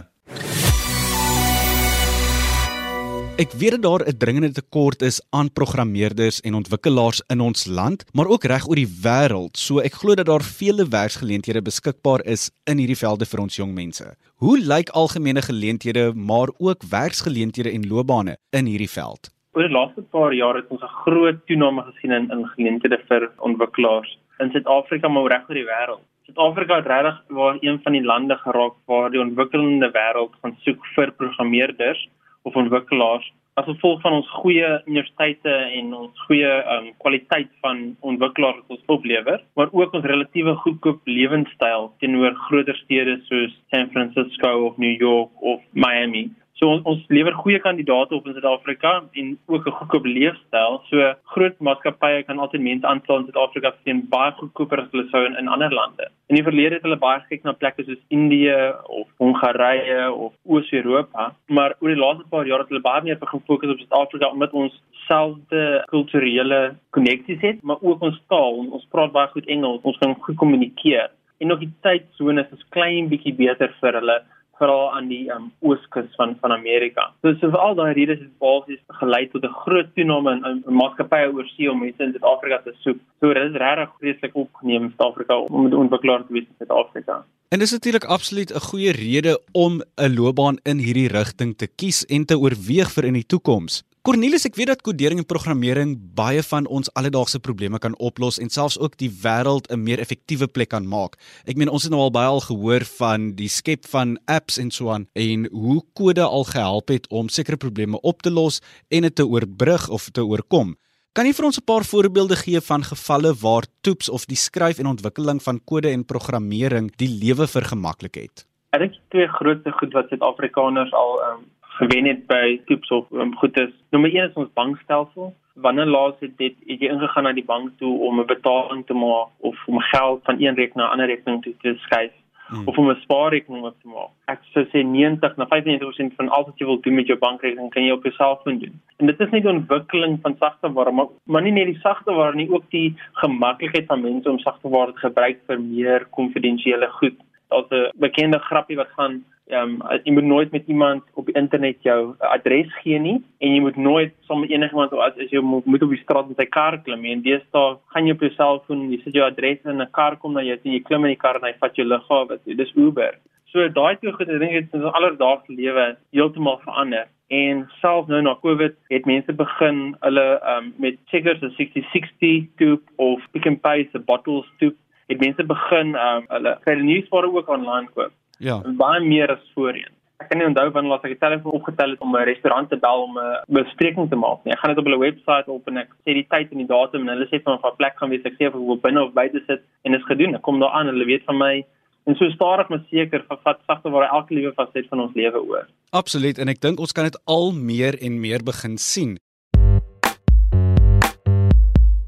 Ek 3.40 3.54
weet 3.61 3.70
dat 3.70 3.82
daar 3.82 4.02
'n 4.06 4.18
dringende 4.23 4.52
tekort 4.52 5.00
is 5.02 5.18
aan 5.30 5.52
programmeerders 5.52 6.40
en 6.40 6.54
ontwikkelaars 6.54 7.23
in 7.32 7.40
ons 7.40 7.66
land, 7.66 8.04
maar 8.12 8.26
ook 8.26 8.44
reg 8.44 8.68
oor 8.68 8.76
die 8.76 8.94
wêreld. 9.06 9.56
So 9.56 9.78
ek 9.78 9.94
glo 10.00 10.14
dat 10.14 10.26
daar 10.26 10.42
vele 10.42 10.85
werksgeleenthede 10.88 11.62
beskikbaar 11.62 12.20
is 12.25 12.50
in 12.70 12.76
hierdie 12.76 13.02
velde 13.04 13.25
vir 13.25 13.40
ons 13.40 13.56
jong 13.56 13.73
mense. 13.75 14.04
Hoe 14.37 14.59
lyk 14.59 14.88
algemene 14.88 15.42
geleenthede, 15.42 16.12
maar 16.14 16.49
ook 16.59 16.80
werksgeleenthede 16.90 17.70
en 17.73 17.88
loopbane 17.88 18.37
in 18.50 18.66
hierdie 18.66 18.90
veld? 18.99 19.32
Oor 19.52 19.62
die 19.68 19.76
laaste 19.78 20.02
paar 20.02 20.32
jare 20.32 20.61
het 20.61 20.68
ons 20.68 20.82
'n 20.82 20.97
groot 21.04 21.47
toename 21.47 21.82
gesien 21.82 22.12
in 22.12 22.30
in 22.30 22.44
geleenthede 22.47 22.99
vir 23.09 23.30
ontwikkelaars 23.38 24.18
in 24.38 24.50
Suid-Afrika 24.50 25.09
maar 25.09 25.30
reg 25.30 25.49
oor 25.49 25.54
die 25.54 25.70
wêreld. 25.75 26.04
Suid-Afrika 26.26 26.76
het 26.76 26.87
regtig 26.87 27.16
waar 27.28 27.56
een 27.61 27.80
van 27.82 27.92
die 27.92 28.04
lande 28.04 28.37
geraak 28.37 28.75
waar 28.87 29.11
die 29.11 29.20
ontwikkelende 29.20 29.90
wêreld 29.90 30.32
gaan 30.42 30.56
soek 30.61 30.87
vir 30.94 31.11
programmeerders 31.12 32.09
of 32.49 32.56
ontwikkelaars 32.56 33.28
as 33.61 33.66
gevolg 33.66 34.00
van 34.04 34.16
ons 34.20 34.28
goeie 34.40 34.68
universiteite 34.87 35.52
en 35.78 35.92
ons 35.97 36.25
goeie 36.26 36.50
um, 36.75 36.90
kwaliteit 37.02 37.50
van 37.64 37.82
ontwikkelaars 38.06 38.61
wat 38.62 38.76
ons 38.76 38.92
oplewer, 38.97 39.40
maar 39.59 39.73
ook 39.76 39.97
ons 39.99 40.06
relatiewe 40.12 40.54
goedkoop 40.64 41.00
lewenstyl 41.11 41.90
teenoor 42.02 42.37
groter 42.47 42.78
stede 42.85 43.18
soos 43.28 43.56
San 43.75 43.90
Francisco 43.94 44.52
of 44.68 44.78
New 44.78 44.94
York 45.00 45.30
of 45.42 45.61
Miami. 45.73 46.28
So 46.61 46.69
ons, 46.69 46.83
ons 46.85 47.05
lewer 47.09 47.33
goeie 47.40 47.59
kandidaate 47.64 48.12
op 48.12 48.26
in 48.29 48.35
Suid-Afrika 48.37 48.90
en 49.17 49.29
ook 49.49 49.67
'n 49.67 49.76
goedkoop 49.79 50.05
leefstyl. 50.05 50.75
So 50.90 51.12
groot 51.33 51.57
maatskappye 51.59 52.23
kan 52.29 52.38
altyd 52.38 52.61
mense 52.61 52.87
aanstel 52.87 53.17
in 53.17 53.25
Suid-Afrika 53.25 53.73
teen 53.85 54.02
baie 54.09 54.33
goedkoper 54.33 54.83
as 54.83 54.90
hulle 54.93 55.09
sou 55.09 55.25
in, 55.25 55.38
in 55.40 55.49
ander 55.49 55.73
lande. 55.73 56.11
In 56.29 56.37
die 56.37 56.45
verlede 56.45 56.75
het 56.75 56.83
hulle 56.83 56.99
baie 57.00 57.21
gekyk 57.21 57.45
na 57.45 57.52
plekke 57.52 57.85
soos 57.85 58.02
Indië 58.09 58.75
of 58.85 59.07
Hongarye 59.17 60.12
of 60.12 60.35
Oos-Europa, 60.45 61.33
maar 61.49 61.75
oor 61.81 61.88
die 61.95 62.02
laaste 62.05 62.29
paar 62.29 62.47
jaar 62.47 62.59
het 62.59 62.69
hulle 62.69 62.85
baie 62.85 63.02
meer 63.02 63.19
begin 63.19 63.40
fokus 63.47 63.71
op 63.71 63.79
Suid-Afrika 63.79 64.29
omdat 64.29 64.52
ons 64.52 64.83
selfde 65.09 65.85
kulturele 65.87 66.76
koneksies 66.90 67.40
het, 67.40 67.62
maar 67.62 67.81
ook 67.81 68.02
ons 68.02 68.21
taal. 68.29 68.69
Ons 68.71 68.85
praat 68.90 69.12
baie 69.12 69.33
goed 69.33 69.47
Engels, 69.47 69.81
ons 69.83 69.99
kan 69.99 70.14
goed 70.14 70.37
kommunikeer. 70.37 71.09
En 71.40 71.52
ook 71.52 71.64
die 71.64 71.73
tydsones 71.81 72.52
is 72.52 72.69
klein 72.69 73.09
bietjie 73.09 73.33
beter 73.35 73.73
vir 73.81 73.97
hulle 73.97 74.21
veral 74.61 74.93
aan 74.97 75.09
die 75.09 75.25
um, 75.35 75.50
ooskus 75.64 76.09
van 76.21 76.37
van 76.40 76.52
Amerika. 76.52 77.09
So 77.23 77.35
so 77.40 77.50
vir 77.55 77.62
al 77.64 77.75
daai 77.79 77.93
redes 77.99 78.21
het 78.21 78.33
basies 78.45 78.81
gelei 79.00 79.25
tot 79.33 79.45
'n 79.45 79.59
groot 79.64 79.90
toename 79.97 80.37
in, 80.37 80.62
in 80.69 80.79
maatskappye 80.83 81.33
oorsee 81.33 81.71
om 81.73 81.83
mense 81.85 82.02
in 82.02 82.14
Suid-Afrika 82.14 82.61
te 82.64 82.75
soek. 82.85 82.99
So 83.21 83.35
dit 83.35 83.50
is 83.50 83.61
regtig 83.64 83.93
vreeslik 83.99 84.35
opgeneem 84.45 84.83
in 84.88 84.95
Suid-Afrika 84.97 85.38
om 85.38 85.67
'n 85.67 85.83
ontwikkelaar 85.85 86.26
te 86.26 86.33
wees 86.33 86.49
in 86.49 86.59
Suid-Afrika. 86.59 87.25
En 87.50 87.59
dis 87.59 87.73
natuurlik 87.73 88.05
absoluut 88.05 88.50
'n 88.55 88.67
goeie 88.71 88.93
rede 88.93 89.40
om 89.52 89.83
'n 89.97 90.14
loopbaan 90.14 90.59
in 90.62 90.79
hierdie 90.79 91.09
rigting 91.09 91.57
te 91.57 91.67
kies 91.67 92.07
en 92.07 92.25
te 92.25 92.38
oorweeg 92.38 92.90
vir 92.93 93.05
in 93.05 93.12
die 93.12 93.26
toekoms. 93.26 93.83
Cornelis, 94.00 94.47
ek 94.49 94.54
weet 94.57 94.71
dat 94.71 94.80
kodering 94.80 95.19
en 95.21 95.26
programmering 95.28 95.90
baie 96.16 96.40
van 96.49 96.64
ons 96.73 96.88
alledaagse 96.97 97.37
probleme 97.45 97.76
kan 97.85 97.92
oplos 98.00 98.38
en 98.40 98.49
selfs 98.49 98.78
ook 98.80 98.95
die 98.97 99.11
wêreld 99.12 99.69
'n 99.69 99.83
meer 99.83 100.00
effektiewe 100.00 100.49
plek 100.49 100.71
kan 100.73 100.88
maak. 100.88 101.21
Ek 101.45 101.57
meen 101.57 101.69
ons 101.69 101.83
het 101.83 101.92
nou 101.92 102.00
al 102.00 102.11
baie 102.11 102.26
al 102.26 102.40
gehoor 102.40 102.80
van 102.97 103.37
die 103.37 103.49
skep 103.49 103.85
van 103.85 104.16
apps 104.25 104.57
en 104.57 104.71
so 104.71 104.88
aan 104.88 105.07
en 105.12 105.49
hoe 105.52 105.83
kode 105.92 106.23
al 106.23 106.45
gehelp 106.45 106.88
het 106.88 107.07
om 107.11 107.28
sekere 107.28 107.57
probleme 107.57 108.00
op 108.00 108.23
te 108.23 108.30
los 108.30 108.62
en 108.88 109.02
dit 109.02 109.14
te 109.14 109.26
oorbrug 109.26 109.90
of 109.90 110.09
te 110.09 110.25
oorkom. 110.25 110.76
Kan 111.12 111.26
jy 111.26 111.35
vir 111.35 111.45
ons 111.45 111.59
'n 111.59 111.64
paar 111.64 111.85
voorbeelde 111.85 112.37
gee 112.37 112.61
van 112.61 112.83
gevalle 112.83 113.35
waar 113.35 113.66
toeps 113.83 114.09
of 114.09 114.25
die 114.25 114.37
skryf 114.37 114.78
en 114.78 114.87
ontwikkeling 114.87 115.42
van 115.42 115.61
kode 115.64 115.90
en 115.90 116.07
programmering 116.07 116.90
die 116.97 117.19
lewe 117.21 117.47
vergemaklik 117.47 118.14
het? 118.14 118.47
Ek 118.73 118.80
dink 118.80 118.95
twee 119.11 119.28
grootste 119.28 119.73
goed 119.73 119.92
wat 119.92 120.09
Suid-Afrikaners 120.09 120.92
al 120.92 121.21
um, 121.21 121.45
gewen 121.81 122.07
het 122.07 122.27
by 122.29 122.61
tips 122.69 122.91
of 122.91 123.11
um, 123.13 123.37
goed 123.37 123.59
is. 123.61 123.73
Nommer 123.91 124.15
1 124.15 124.29
is 124.29 124.41
ons 124.43 124.53
bankstelsel. 124.59 125.35
Wanneer 125.55 125.87
laas 125.87 126.17
het 126.25 126.37
dit 126.39 126.57
het 126.67 126.83
jy 126.83 126.91
ingegaan 126.93 127.29
na 127.29 127.33
die 127.37 127.45
bank 127.45 127.77
toe 127.83 127.93
om 128.09 128.21
'n 128.21 128.27
betaling 128.27 128.87
te 128.87 128.95
maak 128.95 129.31
of 129.51 129.57
om 129.67 129.81
geld 129.93 130.21
van 130.25 130.41
een 130.41 130.55
rekening 130.55 130.81
na 130.81 130.89
'n 130.89 130.93
ander 130.93 131.07
rekening 131.07 131.43
toe 131.43 131.55
te 131.63 131.75
skuif 131.85 132.13
hmm. 132.49 132.69
of 132.69 132.79
om 132.79 132.91
'n 132.91 133.01
spaarrekening 133.05 133.65
op 133.65 133.77
te 133.83 133.89
maak? 133.89 134.13
Ek 134.25 134.41
sou 134.53 134.65
sê 134.65 134.85
90 134.85 135.37
na 135.37 135.47
95% 135.47 136.15
van 136.17 136.29
al 136.29 136.45
wat 136.45 136.59
jy 136.59 136.67
wil 136.67 136.81
doen 136.81 136.95
met 136.95 137.07
jou 137.07 137.19
bankrekening 137.19 137.71
kan 137.71 137.85
jy 137.85 137.93
op 137.93 138.05
jou 138.05 138.15
selfoon 138.15 138.59
doen. 138.59 138.81
En 138.97 139.07
dit 139.07 139.21
is 139.21 139.31
nie 139.31 139.41
die 139.41 139.53
ontwikkeling 139.53 140.19
van 140.23 140.37
sagteware 140.39 140.93
maar, 140.93 141.09
maar 141.25 141.43
nie 141.43 141.53
net 141.53 141.67
die 141.67 141.81
sagteware 141.81 142.35
nie, 142.35 142.51
ook 142.51 142.71
die 142.71 142.95
gemaklikheid 143.13 143.87
van 143.87 144.01
mense 144.01 144.31
om 144.31 144.39
sagteware 144.39 144.93
te 144.93 144.99
gebruik 144.99 145.39
vir 145.47 145.61
meer 145.61 146.07
konfidensiële 146.11 146.89
goed. 147.01 147.19
Daar's 147.50 147.71
'n 147.71 147.90
bekende 147.99 148.38
grappie 148.38 148.76
wat 148.76 148.90
gaan 148.97 149.25
ehm 149.50 149.83
um, 149.83 150.00
jy 150.04 150.12
moet 150.12 150.25
nooit 150.25 150.50
met 150.54 150.66
iemand 150.66 151.02
op 151.14 151.26
die 151.26 151.35
internet 151.35 151.83
jou 151.83 152.14
adres 152.19 152.71
gee 152.83 152.99
nie 152.99 153.16
en 153.38 153.54
jy 153.54 153.61
moet 153.61 153.76
nooit 153.76 154.12
saam 154.26 154.40
met 154.45 154.50
enigiemand 154.50 154.92
as, 154.92 155.16
as 155.19 155.33
jy 155.35 155.42
moet, 155.42 155.64
moet 155.66 155.83
op 155.83 155.95
die 155.95 156.02
straat 156.02 156.28
met 156.28 156.38
'n 156.38 156.54
kar 156.57 156.78
klim 156.78 157.04
en 157.04 157.23
daar 157.23 157.76
gaan 157.92 158.07
jy 158.07 158.12
op 158.12 158.21
jou 158.21 158.30
selfoon 158.30 158.90
jy 158.92 159.00
sit 159.04 159.14
jou 159.14 159.25
adres 159.26 159.59
in 159.64 159.83
'n 159.83 159.90
kar 159.90 160.16
kom 160.16 160.33
na 160.33 160.42
jou 160.42 160.59
en 160.64 160.73
jy 160.73 160.83
klim 160.83 161.04
in 161.04 161.14
die 161.14 161.23
kar 161.25 161.37
en 161.37 161.49
hy 161.49 161.54
vat 161.61 161.76
jou 161.76 161.87
lughawe 161.87 162.38
dis 162.45 162.76
Uber. 162.76 163.14
So 163.52 163.69
daai 163.69 163.97
twee 163.99 164.12
goed 164.12 164.28
ek 164.28 164.38
dink 164.38 164.52
dit 164.52 164.75
is 164.75 164.92
alledaagse 164.92 165.52
lewe 165.52 165.97
heeltemal 166.12 166.61
verander. 166.64 167.07
En 167.30 167.66
self 167.80 168.07
nou 168.07 168.23
na 168.23 168.35
Covid 168.42 168.75
het 168.90 169.07
mense 169.07 169.33
begin 169.33 169.97
hulle 170.00 170.26
um, 170.52 170.75
met 170.78 170.97
checkers 171.07 171.42
'n 171.42 171.50
6060 171.57 172.47
toep 172.59 172.83
of 172.97 173.19
Pick 173.33 173.47
n 173.50 173.59
Pay 173.61 173.88
se 173.92 173.99
bottles 173.99 174.47
toep 174.59 174.76
het 175.11 175.21
mense 175.21 175.45
begin 175.45 175.95
um, 175.99 176.25
hulle 176.29 176.57
die 176.64 176.88
nuusware 176.88 177.31
ook 177.35 177.49
online 177.49 177.88
koop 177.95 178.12
Ja. 178.40 178.61
Baie 178.64 179.00
meer 179.05 179.29
as 179.35 179.43
voorheen. 179.55 179.93
Ek 180.21 180.29
kan 180.29 180.40
nie 180.40 180.47
onthou 180.49 180.67
wanneer 180.73 180.93
laat 180.95 181.05
ek 181.09 181.14
die 181.14 181.21
telefoon 181.21 181.57
opgetel 181.57 181.95
het 181.95 182.02
om 182.05 182.17
'n 182.17 182.25
restaurant 182.29 182.69
te 182.69 182.76
bel 182.76 183.02
om 183.05 183.19
'n 183.19 183.40
bespreking 183.49 184.09
te 184.09 184.17
maak 184.17 184.45
nie. 184.45 184.52
Ek 184.52 184.61
gaan 184.61 184.75
dit 184.75 184.79
op 184.79 184.85
hulle 184.85 184.99
webwerf 184.99 185.49
op 185.49 185.69
en 185.69 185.76
ek 185.76 185.90
sê 186.05 186.12
die 186.17 186.26
tyd 186.29 186.52
en 186.52 186.59
die 186.59 186.67
datum 186.67 187.09
en 187.09 187.14
hulle 187.14 187.29
sê 187.29 187.43
van 187.43 187.59
'n 187.59 187.76
plek 187.76 187.97
gaan 187.97 188.11
wees 188.11 188.25
ek 188.25 188.37
sê 188.40 188.49
of 188.49 188.55
ek 188.55 188.67
wil 188.69 188.81
binne 188.81 189.05
of 189.05 189.12
buite 189.12 189.40
sit 189.47 189.62
en 189.85 189.93
dit 189.93 190.00
is 190.00 190.07
gedoen. 190.07 190.35
Ek 190.35 190.43
kom 190.43 190.61
daar 190.61 190.73
aan, 190.73 190.87
hulle 190.87 191.05
weet 191.05 191.25
van 191.25 191.38
my 191.38 191.64
en 192.07 192.17
so 192.17 192.29
stadig 192.31 192.69
maar 192.69 192.85
seker 192.90 193.25
vat 193.29 193.61
sagte 193.67 193.90
waar 193.90 194.09
elke 194.09 194.35
liewe 194.35 194.52
faset 194.52 194.88
van 194.88 195.00
ons 195.00 195.14
lewe 195.14 195.40
oor. 195.49 195.67
Absoluut 195.93 196.38
en 196.38 196.49
ek 196.49 196.61
dink 196.61 196.81
ons 196.81 196.93
kan 196.93 197.05
dit 197.05 197.19
al 197.26 197.52
meer 197.52 197.95
en 198.00 198.21
meer 198.21 198.43
begin 198.43 198.79
sien. 198.79 199.19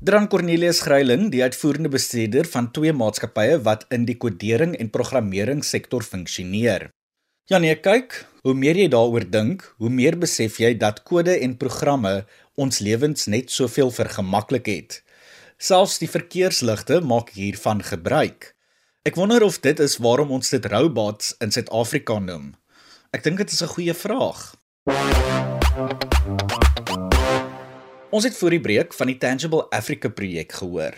Dran 0.02 0.25
Cornelius 0.26 0.80
Gryiling, 0.82 1.28
die 1.30 1.44
uitvoerende 1.47 1.87
bestuurder 1.92 2.49
van 2.50 2.66
twee 2.75 2.90
maatskappye 2.90 3.61
wat 3.62 3.85
in 3.94 4.02
die 4.02 4.16
kodering 4.18 4.73
en 4.82 4.88
programmering 4.90 5.61
sektor 5.62 6.02
funksioneer. 6.02 6.88
Ja 7.47 7.61
nee, 7.62 7.76
kyk, 7.78 8.16
hoe 8.42 8.56
meer 8.59 8.80
jy 8.82 8.88
daaroor 8.90 9.28
dink, 9.30 9.62
hoe 9.78 9.92
meer 9.94 10.18
besef 10.18 10.59
jy 10.59 10.73
dat 10.75 11.04
kode 11.06 11.37
en 11.47 11.54
programme 11.54 12.25
ons 12.59 12.82
lewens 12.82 13.30
net 13.30 13.54
soveel 13.54 13.94
vergemaklik 13.94 14.66
het. 14.73 14.99
Selfs 15.62 16.00
die 16.02 16.11
verkeersligte 16.11 16.99
maak 16.99 17.30
hiervan 17.38 17.87
gebruik. 17.87 18.56
Ek 19.06 19.14
wonder 19.14 19.47
of 19.47 19.62
dit 19.62 19.78
is 19.87 20.00
waarom 20.02 20.35
ons 20.35 20.50
dit 20.50 20.66
robots 20.75 21.30
in 21.38 21.54
Suid-Afrika 21.54 22.18
noem. 22.18 22.56
Ek 23.14 23.23
dink 23.23 23.38
dit 23.38 23.54
is 23.54 23.62
'n 23.62 23.71
goeie 23.78 23.94
vraag. 23.94 24.50
Ons 28.12 28.26
het 28.28 28.35
voor 28.37 28.52
die 28.52 28.61
breek 28.61 28.92
van 28.92 29.09
die 29.09 29.16
Tangible 29.16 29.62
Africa 29.73 30.10
projek 30.13 30.50
gehoor. 30.58 30.93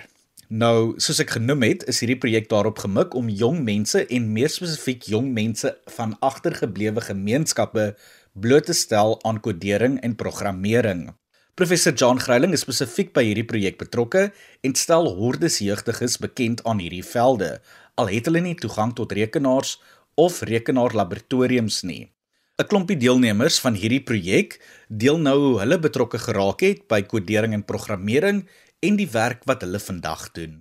Nou, 0.51 0.97
soos 0.99 1.21
ek 1.23 1.37
genoem 1.37 1.63
het, 1.63 1.85
is 1.87 2.01
hierdie 2.03 2.19
projek 2.19 2.49
daarop 2.51 2.81
gemik 2.83 3.13
om 3.15 3.29
jong 3.31 3.61
mense 3.63 4.01
en 4.03 4.25
meer 4.35 4.51
spesifiek 4.51 5.07
jong 5.13 5.29
mense 5.37 5.71
van 5.95 6.17
agtergeblewe 6.27 7.05
gemeenskappe 7.07 7.85
bloot 8.35 8.67
te 8.67 8.75
stel 8.75 9.15
aan 9.23 9.39
kodering 9.39 10.01
en 10.03 10.17
programmering. 10.19 11.05
Professor 11.55 11.95
John 11.95 12.19
Greiling 12.19 12.57
is 12.59 12.67
spesifiek 12.67 13.15
by 13.15 13.23
hierdie 13.29 13.47
projek 13.47 13.79
betrokke 13.79 14.25
en 14.67 14.75
stel 14.75 15.07
hordes 15.15 15.61
jeugdiges 15.63 16.19
bekend 16.19 16.65
aan 16.67 16.83
hierdie 16.83 17.07
velde, 17.07 17.61
al 17.95 18.11
het 18.11 18.27
hulle 18.27 18.43
nie 18.43 18.59
toegang 18.59 18.91
tot 18.99 19.15
rekenaars 19.15 19.77
of 20.19 20.43
rekenaarlaboratoriums 20.51 21.85
nie. 21.87 22.09
'n 22.55 22.67
Klompie 22.71 22.95
deelnemers 22.95 23.57
van 23.59 23.75
hierdie 23.75 24.03
projek 24.07 24.61
deel 24.87 25.17
nou 25.19 25.39
hoe 25.39 25.55
hulle 25.59 25.79
betrokke 25.83 26.21
geraak 26.23 26.61
het 26.63 26.85
by 26.87 27.01
kodering 27.03 27.51
en 27.57 27.65
programmering 27.67 28.45
en 28.79 28.99
die 29.01 29.09
werk 29.11 29.41
wat 29.51 29.65
hulle 29.67 29.81
vandag 29.83 30.29
doen. 30.39 30.53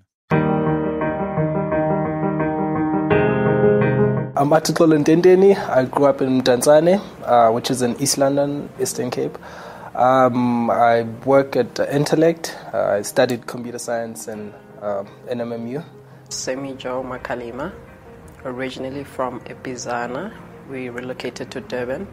I'm 4.34 4.54
Atitol 4.58 4.98
Ndendeni. 4.98 5.52
I 5.54 5.86
grew 5.86 6.08
up 6.10 6.22
in 6.22 6.42
Tanzania, 6.42 6.98
uh, 7.30 7.54
which 7.54 7.70
is 7.70 7.84
in 7.84 7.94
East 8.02 8.18
London, 8.18 8.70
Eastern 8.80 9.12
Cape. 9.12 9.38
Um, 9.94 10.72
I 10.72 11.06
work 11.26 11.56
at 11.56 11.78
Intellect. 11.92 12.58
Uh, 12.74 12.98
I 12.98 13.04
studied 13.04 13.46
computer 13.46 13.78
science 13.78 14.28
and 14.28 14.52
uh, 14.82 15.04
NMMU. 15.30 15.84
Semi 16.30 16.74
Joe 16.74 17.04
Makalima, 17.04 17.72
originally 18.44 19.04
from 19.04 19.40
Epizana, 19.42 20.34
we 20.70 20.90
relocated 20.90 21.52
to 21.52 21.62
Durban. 21.62 22.08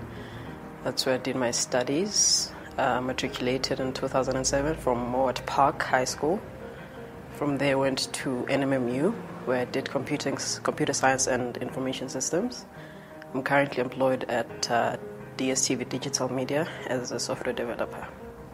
That's 0.85 1.07
where 1.07 1.17
I 1.17 1.19
did 1.19 1.37
my 1.37 1.51
studies. 1.51 2.53
Uh, 2.79 3.01
matriculated 3.01 3.81
in 3.81 3.93
2007 3.93 4.77
from 4.77 5.13
Mowat 5.13 5.45
Park 5.45 5.83
High 5.83 6.05
School. 6.05 6.41
From 7.35 7.59
there, 7.59 7.77
went 7.79 8.13
to 8.15 8.47
NMMU, 8.49 9.13
where 9.45 9.61
I 9.61 9.65
did 9.65 9.91
computing, 9.91 10.39
computer 10.63 10.93
science 10.93 11.27
and 11.27 11.57
information 11.59 12.09
systems. 12.09 12.65
I'm 13.35 13.43
currently 13.43 13.83
employed 13.83 14.25
at 14.29 14.71
uh, 14.71 14.97
DSTV 15.37 15.89
Digital 15.89 16.33
Media 16.33 16.69
as 16.87 17.13
a 17.13 17.21
software 17.21 17.53
developer. 17.53 18.07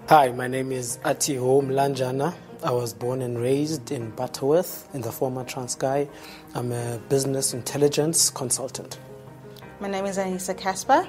Hi, 0.09 0.33
my 0.33 0.49
name 0.49 0.73
is 0.73 0.99
Ati 1.05 1.37
Home 1.37 1.69
Mlanjana. 1.69 2.35
I 2.65 2.71
was 2.71 2.95
born 2.95 3.23
and 3.23 3.39
raised 3.39 3.93
in 3.93 4.11
Butterworth 4.11 4.89
in 4.95 5.03
the 5.03 5.13
former 5.13 5.45
Transkei. 5.45 6.09
I'm 6.55 6.73
a 6.73 6.99
business 7.09 7.55
intelligence 7.55 8.31
consultant. 8.31 8.99
My 9.79 9.89
name 9.89 10.07
is 10.07 10.17
Anissa 10.17 10.57
Casper. 10.57 11.07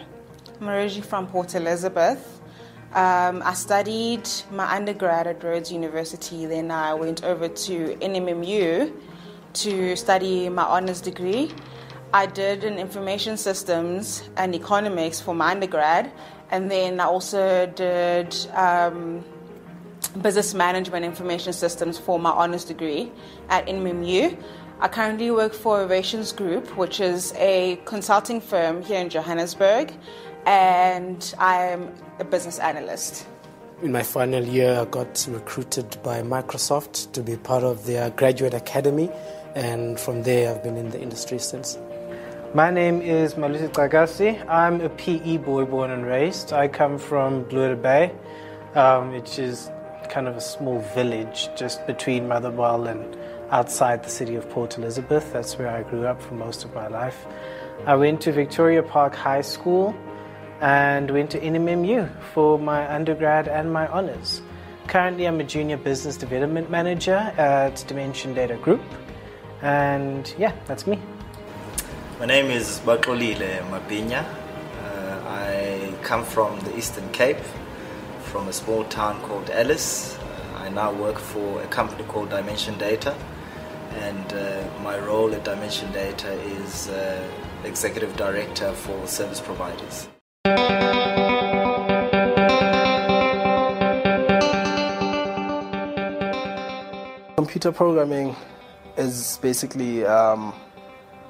I'm 0.59 0.67
originally 0.67 1.07
from 1.07 1.27
Port 1.27 1.55
Elizabeth. 1.55 2.41
Um, 2.93 3.41
I 3.45 3.53
studied 3.53 4.27
my 4.51 4.69
undergrad 4.75 5.25
at 5.25 5.41
Rhodes 5.41 5.71
University, 5.71 6.45
then 6.45 6.69
I 6.69 6.93
went 6.93 7.23
over 7.23 7.47
to 7.47 7.95
NMMU 8.01 8.91
to 9.53 9.95
study 9.95 10.49
my 10.49 10.63
honours 10.63 10.99
degree. 10.99 11.49
I 12.13 12.25
did 12.25 12.65
in 12.65 12.77
information 12.77 13.37
systems 13.37 14.23
and 14.35 14.53
economics 14.53 15.21
for 15.21 15.33
my 15.33 15.51
undergrad, 15.51 16.11
and 16.51 16.69
then 16.69 16.99
I 16.99 17.05
also 17.05 17.67
did 17.67 18.35
um, 18.53 19.23
business 20.21 20.53
management 20.53 21.05
information 21.05 21.53
systems 21.53 21.97
for 21.97 22.19
my 22.19 22.31
honours 22.31 22.65
degree 22.65 23.13
at 23.47 23.65
NMMU. 23.67 24.37
I 24.79 24.87
currently 24.87 25.31
work 25.31 25.53
for 25.53 25.79
Ovations 25.79 26.31
Group, 26.31 26.77
which 26.77 26.99
is 26.99 27.33
a 27.37 27.79
consulting 27.85 28.39
firm 28.39 28.83
here 28.83 28.99
in 28.99 29.09
Johannesburg, 29.09 29.91
and 30.45 31.33
I'm 31.39 31.91
a 32.19 32.23
business 32.23 32.59
analyst. 32.59 33.25
In 33.81 33.91
my 33.91 34.03
final 34.03 34.43
year, 34.43 34.79
I 34.79 34.85
got 34.85 35.27
recruited 35.31 35.97
by 36.03 36.21
Microsoft 36.21 37.11
to 37.13 37.23
be 37.23 37.37
part 37.37 37.63
of 37.63 37.87
their 37.87 38.11
graduate 38.11 38.53
academy, 38.53 39.09
and 39.55 39.99
from 39.99 40.21
there, 40.21 40.53
I've 40.53 40.61
been 40.61 40.77
in 40.77 40.91
the 40.91 41.01
industry 41.01 41.39
since. 41.39 41.79
My 42.53 42.69
name 42.69 43.01
is 43.01 43.33
Malusi 43.33 43.69
Tagasi. 43.69 44.47
I'm 44.47 44.79
a 44.81 44.89
PE 44.89 45.37
boy 45.37 45.65
born 45.65 45.89
and 45.89 46.05
raised. 46.05 46.53
I 46.53 46.67
come 46.67 46.99
from 46.99 47.45
Blue 47.45 47.75
Bay, 47.75 48.11
um, 48.75 49.11
which 49.11 49.39
is 49.39 49.71
kind 50.09 50.27
of 50.27 50.37
a 50.37 50.41
small 50.41 50.81
village 50.93 51.49
just 51.55 51.85
between 51.87 52.27
Motherwell 52.27 52.85
and 52.85 53.17
outside 53.51 54.03
the 54.03 54.09
city 54.09 54.35
of 54.35 54.49
Port 54.49 54.77
Elizabeth. 54.77 55.31
That's 55.33 55.57
where 55.57 55.69
I 55.69 55.83
grew 55.83 56.05
up 56.05 56.21
for 56.21 56.33
most 56.33 56.65
of 56.65 56.73
my 56.73 56.87
life. 56.87 57.25
I 57.85 57.95
went 57.95 58.21
to 58.21 58.31
Victoria 58.31 58.83
Park 58.83 59.15
High 59.15 59.41
School 59.41 59.95
and 60.61 61.09
went 61.11 61.31
to 61.31 61.39
NMMU 61.39 62.09
for 62.33 62.57
my 62.57 62.91
undergrad 62.93 63.47
and 63.47 63.71
my 63.71 63.87
honours. 63.87 64.41
Currently, 64.87 65.27
I'm 65.27 65.39
a 65.39 65.43
junior 65.43 65.77
business 65.77 66.17
development 66.17 66.69
manager 66.69 67.33
at 67.37 67.83
Dimension 67.87 68.33
Data 68.33 68.55
Group. 68.57 68.81
And 69.61 70.33
yeah, 70.37 70.53
that's 70.65 70.87
me. 70.87 70.99
My 72.19 72.25
name 72.25 72.47
is 72.47 72.79
Bakolile 72.79 73.61
Mapinya. 73.69 74.23
Uh, 74.23 75.21
I 75.27 75.93
come 76.03 76.23
from 76.23 76.59
the 76.61 76.75
Eastern 76.77 77.09
Cape, 77.11 77.43
from 78.23 78.47
a 78.47 78.53
small 78.53 78.83
town 78.85 79.21
called 79.21 79.49
Ellis. 79.49 80.17
Uh, 80.17 80.57
I 80.59 80.69
now 80.69 80.91
work 80.93 81.19
for 81.19 81.61
a 81.61 81.67
company 81.67 82.03
called 82.05 82.29
Dimension 82.29 82.77
Data, 82.77 83.15
and 83.97 84.33
uh, 84.33 84.63
my 84.83 84.97
role 84.99 85.33
at 85.33 85.43
Dimension 85.43 85.91
Data 85.91 86.31
is 86.31 86.87
uh, 86.89 87.23
executive 87.63 88.15
director 88.15 88.71
for 88.73 89.07
service 89.07 89.41
providers. 89.41 90.07
Computer 97.35 97.71
programming 97.71 98.35
is 98.97 99.39
basically 99.41 100.05
um, 100.05 100.53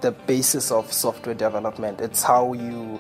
the 0.01 0.11
basis 0.11 0.71
of 0.71 0.91
software 0.91 1.35
development. 1.35 2.01
It's 2.01 2.23
how 2.23 2.53
you 2.53 2.99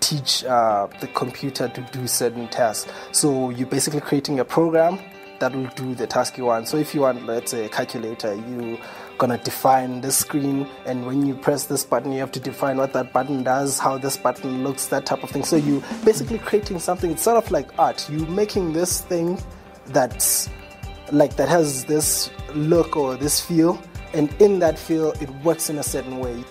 teach 0.00 0.44
uh, 0.44 0.88
the 1.00 1.06
computer 1.08 1.68
to 1.68 1.80
do 1.92 2.06
certain 2.06 2.48
tasks. 2.48 2.90
So 3.12 3.50
you're 3.50 3.68
basically 3.68 4.00
creating 4.00 4.40
a 4.40 4.44
program 4.44 4.98
that 5.40 5.54
will 5.54 5.68
do 5.74 5.94
the 5.94 6.06
task 6.06 6.36
you 6.38 6.44
want. 6.44 6.68
So 6.68 6.76
if 6.76 6.94
you 6.94 7.00
want, 7.00 7.26
let's 7.26 7.50
say, 7.50 7.64
a 7.64 7.68
calculator, 7.68 8.34
you 8.34 8.78
gonna 9.20 9.38
define 9.38 10.00
the 10.00 10.10
screen, 10.10 10.66
and 10.86 11.06
when 11.06 11.26
you 11.26 11.34
press 11.34 11.66
this 11.66 11.84
button, 11.84 12.10
you 12.10 12.18
have 12.20 12.32
to 12.32 12.40
define 12.40 12.78
what 12.78 12.94
that 12.94 13.12
button 13.12 13.42
does, 13.44 13.78
how 13.78 13.98
this 13.98 14.16
button 14.16 14.64
looks, 14.64 14.86
that 14.86 15.04
type 15.04 15.22
of 15.22 15.30
thing. 15.30 15.44
So 15.44 15.56
you 15.56 15.82
basically 16.04 16.38
creating 16.38 16.78
something. 16.78 17.10
It's 17.10 17.22
sort 17.22 17.36
of 17.36 17.50
like 17.50 17.78
art. 17.78 18.08
You 18.10 18.24
making 18.26 18.72
this 18.72 19.02
thing 19.02 19.38
that's 19.88 20.48
like 21.12 21.36
that 21.36 21.48
has 21.48 21.84
this 21.84 22.30
look 22.54 22.96
or 22.96 23.14
this 23.16 23.40
feel, 23.40 23.80
and 24.14 24.34
in 24.40 24.58
that 24.60 24.78
feel, 24.78 25.12
it 25.20 25.28
works 25.44 25.68
in 25.68 25.78
a 25.78 25.82
certain 25.82 26.18
way. 26.18 26.42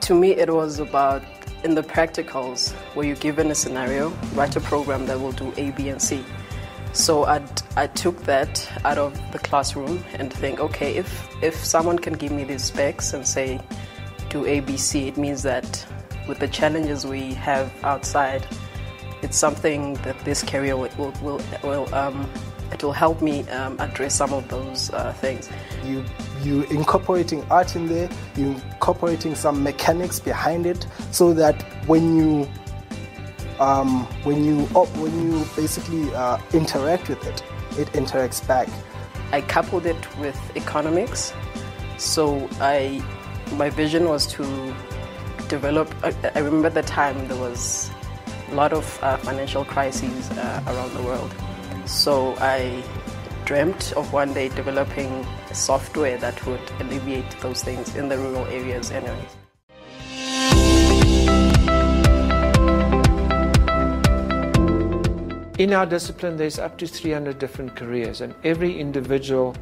To 0.00 0.14
me, 0.14 0.30
it 0.30 0.52
was 0.52 0.78
about 0.78 1.22
in 1.64 1.74
the 1.74 1.82
practicals 1.82 2.72
where 2.94 3.06
you're 3.06 3.16
given 3.16 3.50
a 3.50 3.54
scenario, 3.54 4.08
write 4.34 4.56
a 4.56 4.60
program 4.60 5.04
that 5.06 5.20
will 5.20 5.32
do 5.32 5.52
A, 5.58 5.70
B, 5.72 5.90
and 5.90 6.00
C. 6.00 6.24
So 6.96 7.24
i 7.26 7.42
I 7.76 7.88
took 7.88 8.22
that 8.22 8.66
out 8.86 8.96
of 8.96 9.12
the 9.32 9.38
classroom 9.38 10.02
and 10.14 10.32
think, 10.32 10.60
okay, 10.60 10.96
if, 10.96 11.28
if 11.42 11.54
someone 11.62 11.98
can 11.98 12.14
give 12.14 12.32
me 12.32 12.42
these 12.44 12.64
specs 12.64 13.12
and 13.12 13.28
say, 13.28 13.60
do 14.30 14.44
ABC, 14.44 15.06
it 15.08 15.18
means 15.18 15.42
that 15.42 15.86
with 16.26 16.38
the 16.38 16.48
challenges 16.48 17.06
we 17.06 17.34
have 17.34 17.70
outside, 17.84 18.46
it's 19.20 19.36
something 19.36 19.92
that 20.04 20.18
this 20.24 20.42
career 20.42 20.74
will, 20.74 20.88
will, 21.20 21.42
will, 21.62 21.94
um, 21.94 22.26
it 22.72 22.82
will 22.82 22.92
help 22.92 23.20
me 23.20 23.46
um, 23.50 23.78
address 23.78 24.14
some 24.14 24.32
of 24.32 24.48
those 24.48 24.90
uh, 24.94 25.12
things. 25.12 25.50
You 25.84 26.02
you 26.42 26.62
incorporating 26.64 27.44
art 27.50 27.76
in 27.76 27.88
there, 27.88 28.08
you 28.36 28.52
incorporating 28.52 29.34
some 29.34 29.62
mechanics 29.62 30.18
behind 30.18 30.64
it, 30.64 30.86
so 31.10 31.34
that 31.34 31.60
when 31.86 32.16
you 32.16 32.48
um, 33.60 34.04
when 34.24 34.44
you 34.44 34.68
op- 34.74 34.94
when 34.96 35.14
you 35.22 35.44
basically 35.56 36.12
uh, 36.14 36.38
interact 36.52 37.08
with 37.08 37.24
it, 37.26 37.42
it 37.78 37.88
interacts 37.92 38.46
back. 38.46 38.68
I 39.32 39.40
coupled 39.40 39.86
it 39.86 40.18
with 40.18 40.38
economics, 40.56 41.32
so 41.98 42.48
I 42.60 43.02
my 43.52 43.70
vision 43.70 44.08
was 44.08 44.26
to 44.34 44.74
develop. 45.48 45.92
I, 46.02 46.14
I 46.34 46.40
remember 46.40 46.70
the 46.70 46.82
time 46.82 47.28
there 47.28 47.38
was 47.38 47.90
a 48.50 48.54
lot 48.54 48.72
of 48.72 48.98
uh, 49.02 49.16
financial 49.18 49.64
crises 49.64 50.30
uh, 50.30 50.62
around 50.66 50.92
the 50.94 51.02
world, 51.02 51.34
so 51.86 52.34
I 52.38 52.82
dreamt 53.44 53.92
of 53.96 54.12
one 54.12 54.34
day 54.34 54.48
developing 54.48 55.24
software 55.52 56.18
that 56.18 56.44
would 56.46 56.60
alleviate 56.80 57.30
those 57.40 57.62
things 57.62 57.94
in 57.94 58.08
the 58.08 58.18
rural 58.18 58.44
areas, 58.46 58.90
anyways. 58.90 59.45
In 65.58 65.72
our 65.72 65.86
discipline, 65.86 66.36
there's 66.36 66.58
up 66.58 66.76
to 66.78 66.86
300 66.86 67.38
different 67.38 67.76
careers, 67.76 68.20
and 68.20 68.34
every 68.44 68.78
individual 68.78 69.56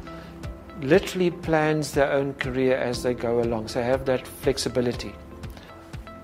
literally 0.81 1.31
plans 1.31 1.93
their 1.93 2.11
own 2.11 2.33
career 2.33 2.75
as 2.75 3.01
they 3.01 3.13
go 3.13 3.39
along, 3.39 3.69
so 3.69 3.81
have 3.81 4.03
that 4.05 4.27
flexibility. 4.27 5.13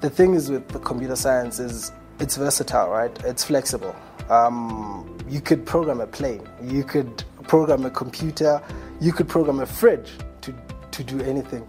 The 0.02 0.10
thing 0.10 0.34
is 0.34 0.50
with 0.50 0.68
the 0.68 0.80
computer 0.80 1.16
science 1.16 1.58
is 1.58 1.94
it's 2.20 2.36
versatile, 2.36 2.90
right? 2.90 3.18
It's 3.24 3.46
flexible. 3.46 3.96
Um, 4.30 5.18
you 5.30 5.40
could 5.40 5.66
program 5.66 6.02
a 6.02 6.08
plane, 6.08 6.46
you 6.62 6.84
could 6.84 7.24
program 7.48 7.86
a 7.86 7.90
computer, 7.90 8.62
you 9.00 9.14
could 9.14 9.30
program 9.30 9.62
a 9.62 9.66
fridge 9.66 10.12
to, 10.42 10.54
to 10.92 11.02
do 11.02 11.22
anything. 11.22 11.66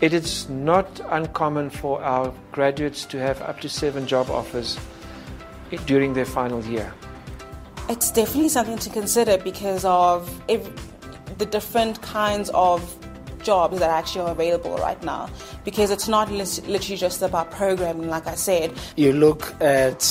It 0.00 0.12
is 0.12 0.48
not 0.48 1.00
uncommon 1.08 1.70
for 1.70 2.00
our 2.04 2.32
graduates 2.52 3.04
to 3.06 3.18
have 3.18 3.42
up 3.42 3.60
to 3.62 3.68
seven 3.68 4.06
job 4.06 4.30
offers 4.30 4.78
during 5.86 6.14
their 6.14 6.24
final 6.24 6.64
year. 6.64 6.94
It's 7.88 8.10
definitely 8.10 8.48
something 8.48 8.78
to 8.78 8.90
consider 8.90 9.38
because 9.38 9.84
of 9.84 10.42
the 11.38 11.46
different 11.46 12.02
kinds 12.02 12.50
of 12.50 12.82
jobs 13.44 13.78
that 13.78 13.90
actually 13.90 14.22
are 14.22 14.32
available 14.32 14.76
right 14.78 15.00
now. 15.04 15.30
Because 15.64 15.92
it's 15.92 16.08
not 16.08 16.30
literally 16.30 16.96
just 16.96 17.22
about 17.22 17.52
programming, 17.52 18.08
like 18.08 18.26
I 18.26 18.34
said. 18.34 18.72
You 18.96 19.12
look 19.12 19.54
at 19.60 20.02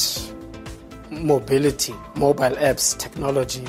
mobility, 1.12 1.94
mobile 2.16 2.56
apps, 2.56 2.98
technology, 2.98 3.66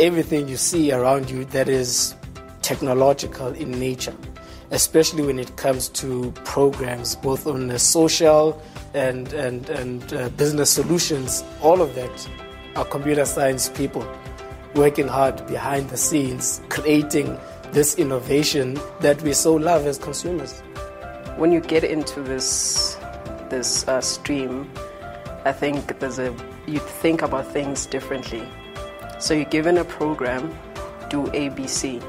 everything 0.00 0.48
you 0.48 0.56
see 0.56 0.90
around 0.92 1.30
you 1.30 1.44
that 1.46 1.68
is 1.68 2.16
technological 2.62 3.48
in 3.48 3.70
nature, 3.70 4.14
especially 4.72 5.22
when 5.22 5.38
it 5.38 5.56
comes 5.56 5.88
to 5.90 6.32
programs, 6.44 7.14
both 7.14 7.46
on 7.46 7.68
the 7.68 7.78
social 7.78 8.60
and, 8.92 9.32
and, 9.34 9.70
and 9.70 10.12
uh, 10.14 10.28
business 10.30 10.70
solutions, 10.70 11.44
all 11.60 11.80
of 11.80 11.94
that 11.94 12.28
our 12.76 12.84
computer 12.84 13.24
science 13.24 13.68
people 13.68 14.06
working 14.74 15.06
hard 15.06 15.46
behind 15.46 15.90
the 15.90 15.96
scenes, 15.96 16.62
creating 16.68 17.38
this 17.72 17.96
innovation 17.96 18.78
that 19.00 19.20
we 19.22 19.32
so 19.32 19.54
love 19.54 19.86
as 19.86 19.98
consumers. 19.98 20.60
When 21.36 21.52
you 21.52 21.60
get 21.60 21.84
into 21.84 22.22
this 22.22 22.96
this 23.50 23.86
uh, 23.86 24.00
stream, 24.00 24.70
I 25.44 25.52
think 25.52 25.98
there's 25.98 26.18
a 26.18 26.34
you 26.66 26.78
think 26.78 27.22
about 27.22 27.46
things 27.52 27.86
differently. 27.86 28.46
So 29.18 29.34
you're 29.34 29.44
given 29.44 29.78
a 29.78 29.84
program, 29.84 30.48
do 31.10 31.26
ABC. 31.26 32.02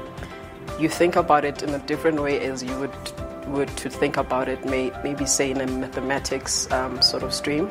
You 0.80 0.88
think 0.88 1.16
about 1.16 1.44
it 1.44 1.62
in 1.62 1.70
a 1.70 1.78
different 1.80 2.20
way 2.22 2.40
as 2.40 2.62
you 2.62 2.78
would 2.78 2.94
would 3.46 3.68
to 3.76 3.90
think 3.90 4.16
about 4.16 4.48
it, 4.48 4.64
may, 4.64 4.90
maybe 5.02 5.26
say 5.26 5.50
in 5.50 5.60
a 5.60 5.66
mathematics 5.66 6.70
um, 6.72 7.00
sort 7.02 7.22
of 7.22 7.34
stream, 7.34 7.68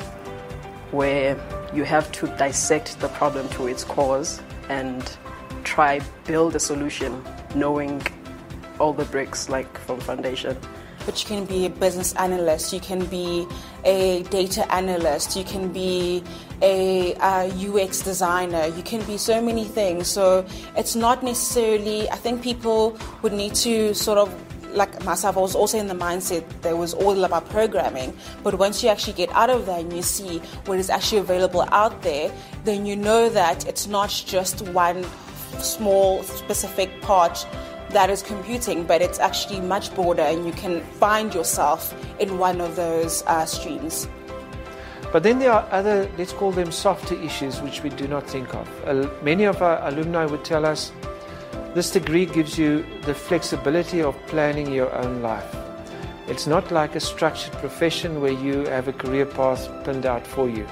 where 0.92 1.36
you 1.72 1.84
have 1.84 2.10
to 2.12 2.26
dissect 2.36 2.98
the 3.00 3.08
problem 3.08 3.48
to 3.50 3.66
its 3.66 3.84
cause 3.84 4.40
and 4.68 5.16
try 5.62 6.00
build 6.26 6.54
a 6.54 6.60
solution 6.60 7.22
knowing 7.54 8.02
all 8.78 8.92
the 8.92 9.04
bricks 9.06 9.48
like 9.48 9.78
from 9.78 10.00
foundation 10.00 10.56
but 11.04 11.20
you 11.22 11.28
can 11.28 11.44
be 11.44 11.66
a 11.66 11.70
business 11.70 12.14
analyst, 12.14 12.72
you 12.72 12.80
can 12.80 13.04
be 13.06 13.46
a 13.84 14.22
data 14.24 14.70
analyst, 14.72 15.36
you 15.36 15.44
can 15.44 15.72
be 15.72 16.22
a, 16.62 17.14
a, 17.14 17.50
UX 17.68 18.00
designer, 18.00 18.66
you 18.66 18.82
can 18.82 19.04
be 19.04 19.18
so 19.18 19.42
many 19.42 19.64
things. 19.64 20.08
So 20.08 20.46
it's 20.76 20.96
not 20.96 21.22
necessarily, 21.22 22.08
I 22.10 22.16
think 22.16 22.42
people 22.42 22.96
would 23.22 23.32
need 23.32 23.54
to 23.56 23.94
sort 23.94 24.18
of 24.18 24.32
myself, 25.04 25.36
I 25.36 25.40
was 25.40 25.54
also 25.54 25.78
in 25.78 25.88
the 25.88 25.94
mindset 25.94 26.44
that 26.62 26.76
was 26.76 26.94
all 26.94 27.24
about 27.24 27.48
programming. 27.50 28.16
But 28.42 28.58
once 28.58 28.82
you 28.82 28.88
actually 28.88 29.14
get 29.14 29.30
out 29.32 29.50
of 29.50 29.66
that 29.66 29.80
and 29.80 29.92
you 29.92 30.02
see 30.02 30.38
what 30.66 30.78
is 30.78 30.90
actually 30.90 31.18
available 31.18 31.62
out 31.70 32.02
there, 32.02 32.32
then 32.64 32.86
you 32.86 32.96
know 32.96 33.28
that 33.28 33.66
it's 33.66 33.86
not 33.86 34.10
just 34.26 34.62
one 34.68 35.04
small 35.60 36.22
specific 36.22 37.00
part 37.02 37.46
that 37.90 38.10
is 38.10 38.22
computing, 38.22 38.84
but 38.84 39.00
it's 39.00 39.20
actually 39.20 39.60
much 39.60 39.94
broader 39.94 40.22
and 40.22 40.44
you 40.44 40.52
can 40.52 40.82
find 40.98 41.32
yourself 41.32 41.94
in 42.18 42.38
one 42.38 42.60
of 42.60 42.76
those 42.76 43.22
uh, 43.26 43.44
streams. 43.46 44.08
But 45.12 45.22
then 45.22 45.38
there 45.38 45.52
are 45.52 45.64
other, 45.70 46.10
let's 46.18 46.32
call 46.32 46.50
them 46.50 46.72
softer 46.72 47.14
issues, 47.14 47.60
which 47.62 47.84
we 47.84 47.90
do 47.90 48.08
not 48.08 48.28
think 48.28 48.52
of. 48.52 48.68
Uh, 48.84 49.08
many 49.22 49.44
of 49.44 49.62
our 49.62 49.78
alumni 49.86 50.26
would 50.26 50.44
tell 50.44 50.66
us 50.66 50.90
this 51.74 51.90
degree 51.90 52.24
gives 52.24 52.56
you 52.56 52.86
the 53.02 53.14
flexibility 53.14 54.00
of 54.00 54.16
planning 54.28 54.72
your 54.72 54.94
own 54.94 55.22
life. 55.22 55.56
It's 56.28 56.46
not 56.46 56.70
like 56.70 56.94
a 56.94 57.00
structured 57.00 57.52
profession 57.54 58.20
where 58.20 58.32
you 58.32 58.64
have 58.66 58.86
a 58.86 58.92
career 58.92 59.26
path 59.26 59.68
pinned 59.84 60.06
out 60.06 60.26
for 60.26 60.48
you. 60.48 60.66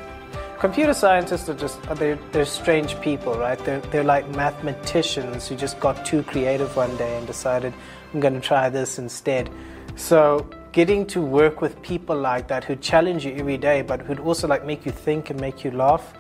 Computer 0.61 0.95
scientists 0.95 1.49
are 1.49 1.55
just 1.55 1.83
they're, 1.97 2.17
they're 2.31 2.45
strange 2.45 2.99
people, 3.01 3.35
right? 3.35 3.59
They're, 3.65 3.81
they're 3.81 4.05
like 4.05 4.31
mathematicians 4.37 5.49
who 5.49 5.57
just 5.57 5.81
got 5.81 6.07
too 6.07 6.23
creative 6.23 6.77
one 6.77 6.97
day 6.97 7.19
and 7.19 7.27
decided, 7.27 7.75
I'm 8.15 8.21
going 8.21 8.35
to 8.35 8.41
try 8.41 8.69
this 8.71 8.99
instead. 8.99 9.51
So 9.97 10.49
getting 10.71 11.05
to 11.09 11.21
work 11.21 11.61
with 11.61 11.83
people 11.83 12.17
like 12.17 12.47
that 12.47 12.63
who 12.63 12.77
challenge 12.77 13.27
you 13.27 13.35
every 13.35 13.59
day, 13.59 13.83
but 13.83 14.03
who'd 14.03 14.21
also 14.21 14.47
like 14.47 14.65
make 14.65 14.87
you 14.87 14.93
think 14.93 15.31
and 15.31 15.41
make 15.41 15.65
you 15.65 15.73
laugh, 15.73 16.15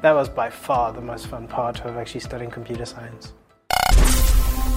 that 0.00 0.12
was 0.12 0.28
by 0.28 0.48
far 0.48 0.92
the 0.92 1.00
most 1.00 1.26
fun 1.26 1.48
part 1.48 1.84
of 1.84 1.96
actually 1.96 2.20
studying 2.20 2.52
computer 2.52 2.84
science. 2.84 3.32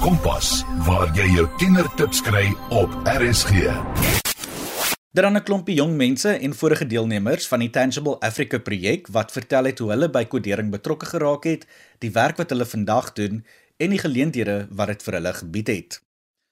Kompas, 0.01 0.63
waar 0.87 1.11
jy 1.13 1.27
jou 1.29 1.43
tienertips 1.61 2.23
kry 2.25 2.47
op 2.73 2.89
RSG. 3.05 3.67
Daar 5.13 5.27
aan 5.27 5.37
'n 5.37 5.43
klompie 5.43 5.75
jong 5.75 5.93
mense 5.95 6.29
en 6.29 6.55
vorige 6.55 6.87
deelnemers 6.87 7.47
van 7.47 7.59
die 7.59 7.69
Tangible 7.69 8.19
Africa 8.19 8.57
projek 8.57 9.07
wat 9.07 9.31
vertel 9.31 9.63
het 9.63 9.79
hoe 9.79 9.89
hulle 9.89 10.09
by 10.09 10.25
kodering 10.25 10.71
betrokke 10.71 11.05
geraak 11.05 11.43
het, 11.43 11.67
die 11.99 12.11
werk 12.11 12.37
wat 12.37 12.49
hulle 12.49 12.65
vandag 12.65 13.13
doen 13.13 13.45
en 13.77 13.89
die 13.89 13.99
geleenthede 13.99 14.67
wat 14.71 14.87
dit 14.87 15.03
vir 15.03 15.13
hulle 15.13 15.33
gebied 15.33 15.67
het. 15.67 16.01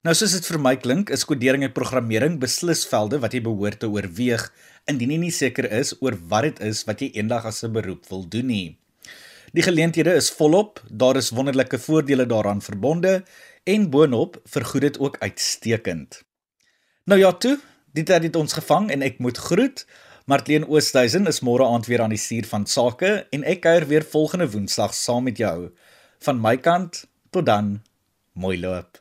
Nou 0.02 0.14
soos 0.14 0.32
dit 0.32 0.46
vir 0.46 0.60
my 0.60 0.76
klink, 0.76 1.10
is 1.10 1.24
kodering 1.24 1.62
en 1.64 1.72
programmering 1.72 2.38
beslis 2.38 2.86
velde 2.86 3.18
wat 3.18 3.32
jy 3.32 3.42
behoort 3.42 3.80
te 3.80 3.88
oorweeg 3.88 4.52
indien 4.86 5.10
jy 5.10 5.18
nie 5.18 5.30
seker 5.30 5.72
is 5.72 5.94
oor 6.00 6.14
wat 6.28 6.42
dit 6.42 6.60
is 6.60 6.84
wat 6.84 7.00
jy 7.00 7.10
eendag 7.14 7.44
as 7.44 7.64
'n 7.64 7.72
beroep 7.72 8.06
wil 8.10 8.28
doen 8.28 8.46
nie. 8.46 8.79
Die 9.52 9.62
geleenthede 9.62 10.14
is 10.14 10.30
volop, 10.30 10.82
daar 10.88 11.16
is 11.16 11.30
wonderlike 11.30 11.78
voordele 11.78 12.26
daaraan 12.26 12.62
verbonde 12.62 13.24
en 13.64 13.90
boonop 13.90 14.40
vergoed 14.44 14.80
dit 14.80 14.98
ook 14.98 15.16
uitstekend. 15.18 16.22
Nou 17.04 17.20
ja, 17.20 17.32
toe, 17.32 17.58
Die 17.90 18.04
tyd 18.06 18.28
het 18.28 18.36
ons 18.38 18.54
gevang 18.54 18.86
en 18.94 19.02
ek 19.02 19.18
moet 19.18 19.38
groet. 19.48 19.82
Martleen 20.30 20.66
Oosthuizen 20.70 21.26
is 21.26 21.42
môre 21.46 21.66
aand 21.66 21.88
weer 21.90 22.04
aan 22.04 22.14
die 22.14 22.22
stuur 22.22 22.46
van 22.52 22.66
sake 22.70 23.10
en 23.34 23.46
ek 23.54 23.64
kuier 23.66 23.88
weer 23.90 24.06
volgende 24.06 24.46
Woensdag 24.52 24.94
saam 24.94 25.26
met 25.26 25.42
jou. 25.42 25.72
Van 26.22 26.38
my 26.38 26.56
kant 26.62 27.04
tot 27.34 27.50
dan. 27.50 27.80
Mooi 28.38 28.58
loop. 28.60 28.99